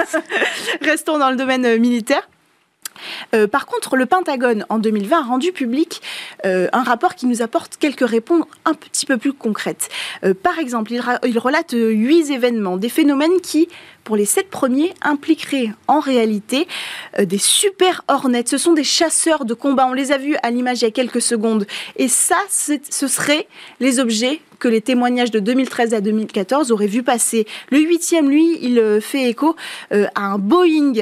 [0.80, 2.28] Restons dans le domaine militaire.
[3.34, 6.00] Euh, par contre, le Pentagone, en 2020, a rendu public
[6.44, 9.88] euh, un rapport qui nous apporte quelques réponses un petit peu plus concrètes.
[10.24, 13.68] Euh, par exemple, il, relate huit événements, des phénomènes qui,
[14.04, 16.68] pour les sept premiers, impliqueraient en réalité
[17.18, 18.44] des super hornets.
[18.46, 19.86] Ce sont des chasseurs de combat.
[19.86, 21.66] On les a vus à l'image il y a quelques secondes.
[21.96, 23.48] Et ça, ce seraient
[23.80, 27.46] les objets que les témoignages de 2013 à 2014 auraient vu passer.
[27.70, 29.56] Le huitième, lui, il euh, fait écho
[29.92, 30.94] euh, à un Boeing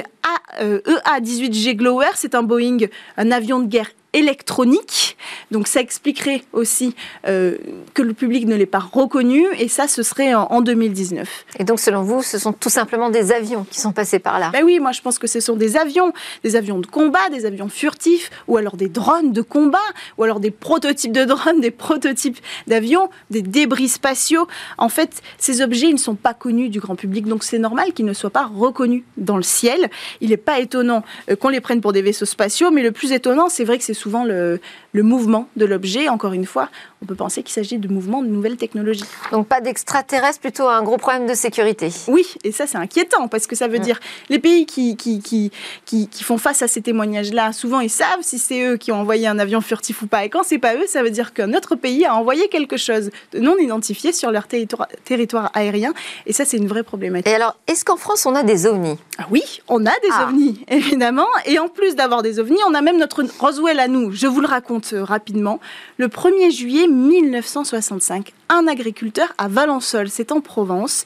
[0.59, 2.09] EA-18G e Glower.
[2.15, 2.79] C'est un Boeing,
[3.15, 5.17] un avion de guerre électronique.
[5.51, 6.95] Donc ça expliquerait aussi
[7.27, 7.57] euh,
[7.93, 11.45] que le public ne l'ait pas reconnu et ça ce serait en, 2019.
[11.59, 14.51] Et donc selon vous, ce sont tout simplement des avions qui sont passés par là?
[14.53, 17.45] Ben oui, moi je pense que ce sont des avions, des avions de combat, des
[17.45, 19.79] avions furtifs ou alors des drones de combat
[20.17, 24.47] ou alors des prototypes de drones, des prototypes d'avions, des débris spatiaux.
[24.77, 27.93] En fait, ces objets ils ne sont pas connus du grand public donc c'est normal
[27.93, 29.89] qu'ils ne soient pas reconnus dans le ciel.
[30.21, 33.11] Il n'est pas étonnant euh, qu'on les prenne pour des vaisseaux spatiaux mais le plus
[33.11, 34.59] étonnant, c'est vrai que c'est souvent le,
[34.93, 36.09] mouvement de l'objet.
[36.09, 36.69] Encore une fois,
[37.01, 39.05] on peut penser qu'il s'agit de mouvements de nouvelles technologies.
[39.31, 41.89] Donc pas d'extraterrestres, plutôt un gros problème de sécurité.
[42.07, 43.99] Oui, et ça c'est inquiétant parce que ça veut dire
[44.29, 45.51] les pays qui, qui, qui,
[45.85, 49.27] qui, font face à ces témoignages-là, souvent ils savent si c'est eux qui ont envoyé
[49.27, 50.25] un avion furtif ou pas.
[50.25, 53.09] Et quand c'est pas eux, ça veut dire qu'un autre pays a envoyé quelque chose
[53.31, 55.93] de non identifié sur leur territoire, territoire aérien.
[56.25, 57.31] Et ça c'est une vraie problématique.
[57.31, 58.97] Et alors, est-ce qu'en France on a des ovnis?
[59.17, 60.27] Ah Oui, on a des ah.
[60.27, 61.27] ovnis, évidemment.
[61.45, 64.47] Et en plus d'avoir des ovnis, on a même notre Roswell à Je vous le
[64.47, 65.59] raconte euh, rapidement.
[65.97, 71.03] Le 1er juillet 1965, un agriculteur à Valençol, c'est en Provence,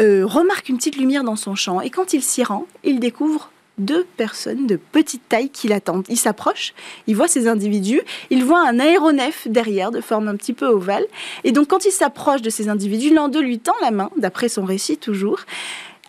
[0.00, 3.50] euh, remarque une petite lumière dans son champ et quand il s'y rend, il découvre
[3.78, 6.06] deux personnes de petite taille qui l'attendent.
[6.08, 6.74] Il s'approche,
[7.06, 11.04] il voit ces individus, il voit un aéronef derrière de forme un petit peu ovale.
[11.44, 14.48] Et donc quand il s'approche de ces individus, l'un d'eux lui tend la main, d'après
[14.48, 15.40] son récit toujours,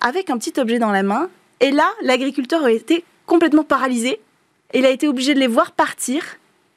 [0.01, 1.29] avec un petit objet dans la main.
[1.59, 4.19] Et là, l'agriculteur a été complètement paralysé.
[4.75, 6.21] Il a été obligé de les voir partir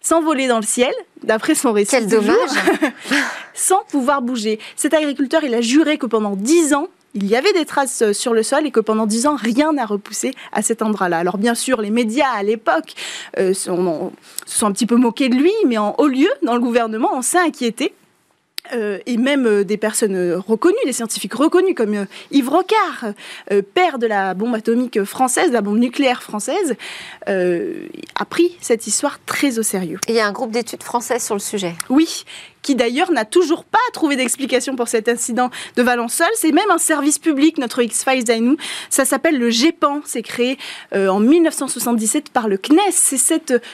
[0.01, 0.93] s'envoler dans le ciel,
[1.23, 1.91] d'après son récit.
[1.91, 2.51] Quel dommage
[3.55, 4.61] Sans pouvoir bouger.
[4.77, 8.13] Cet agriculteur, il a juré que pendant dix ans, il y avait des traces euh,
[8.13, 11.19] sur le sol et que pendant dix ans, rien n'a repoussé à cet endroit-là.
[11.19, 12.95] Alors bien sûr, les médias à l'époque
[13.39, 16.61] euh, se sont un petit peu moqués de lui, mais en haut lieu, dans le
[16.61, 17.93] gouvernement, on s'est inquiété.
[18.75, 23.13] Euh, et même euh, des personnes euh, reconnues, des scientifiques reconnus comme Yves Rocard,
[23.75, 26.77] père de la bombe atomique française, de la bombe nucléaire française,
[27.27, 29.99] a pris cette histoire très au sérieux.
[30.09, 31.75] il y a un groupe d'études françaises sur le sujet?
[31.89, 32.25] Oui,
[32.63, 36.29] qui d'ailleurs n'a toujours pas trouvé d'explication pour cet incident de Valençol.
[36.35, 38.57] C'est même un service public, notre X-Files à nous.
[38.91, 40.01] Ça s'appelle le GEPAN.
[40.05, 40.59] C'est créé
[40.95, 42.93] euh, en 1977 par le CNES.
[42.93, 43.19] C'est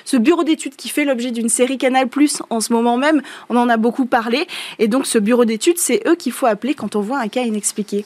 [0.05, 2.09] ce bureau d'études qui fait l'objet d'une série Canal+,
[2.51, 3.23] en ce moment même.
[3.49, 4.47] On en a beaucoup parlé.
[4.79, 7.43] Et donc, ce bureau d'études, c'est eux qu'il faut appeler quand on voit un cas
[7.43, 8.05] inexpliqué.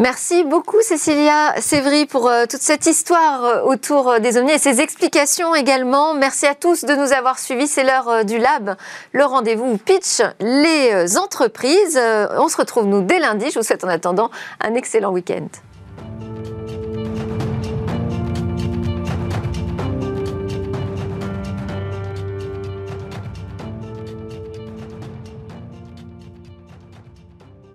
[0.00, 4.58] Merci beaucoup Cécilia Sévry pour euh, toute cette histoire euh, autour euh, des ovnis et
[4.58, 6.14] ces explications également.
[6.14, 7.66] Merci à tous de nous avoir suivis.
[7.66, 8.76] C'est l'heure du lab,
[9.12, 12.00] le rendez-vous pitch les entreprises.
[12.38, 13.50] On se retrouve nous dès lundi.
[13.50, 14.30] Je vous souhaite en attendant
[14.62, 15.48] un excellent week-end.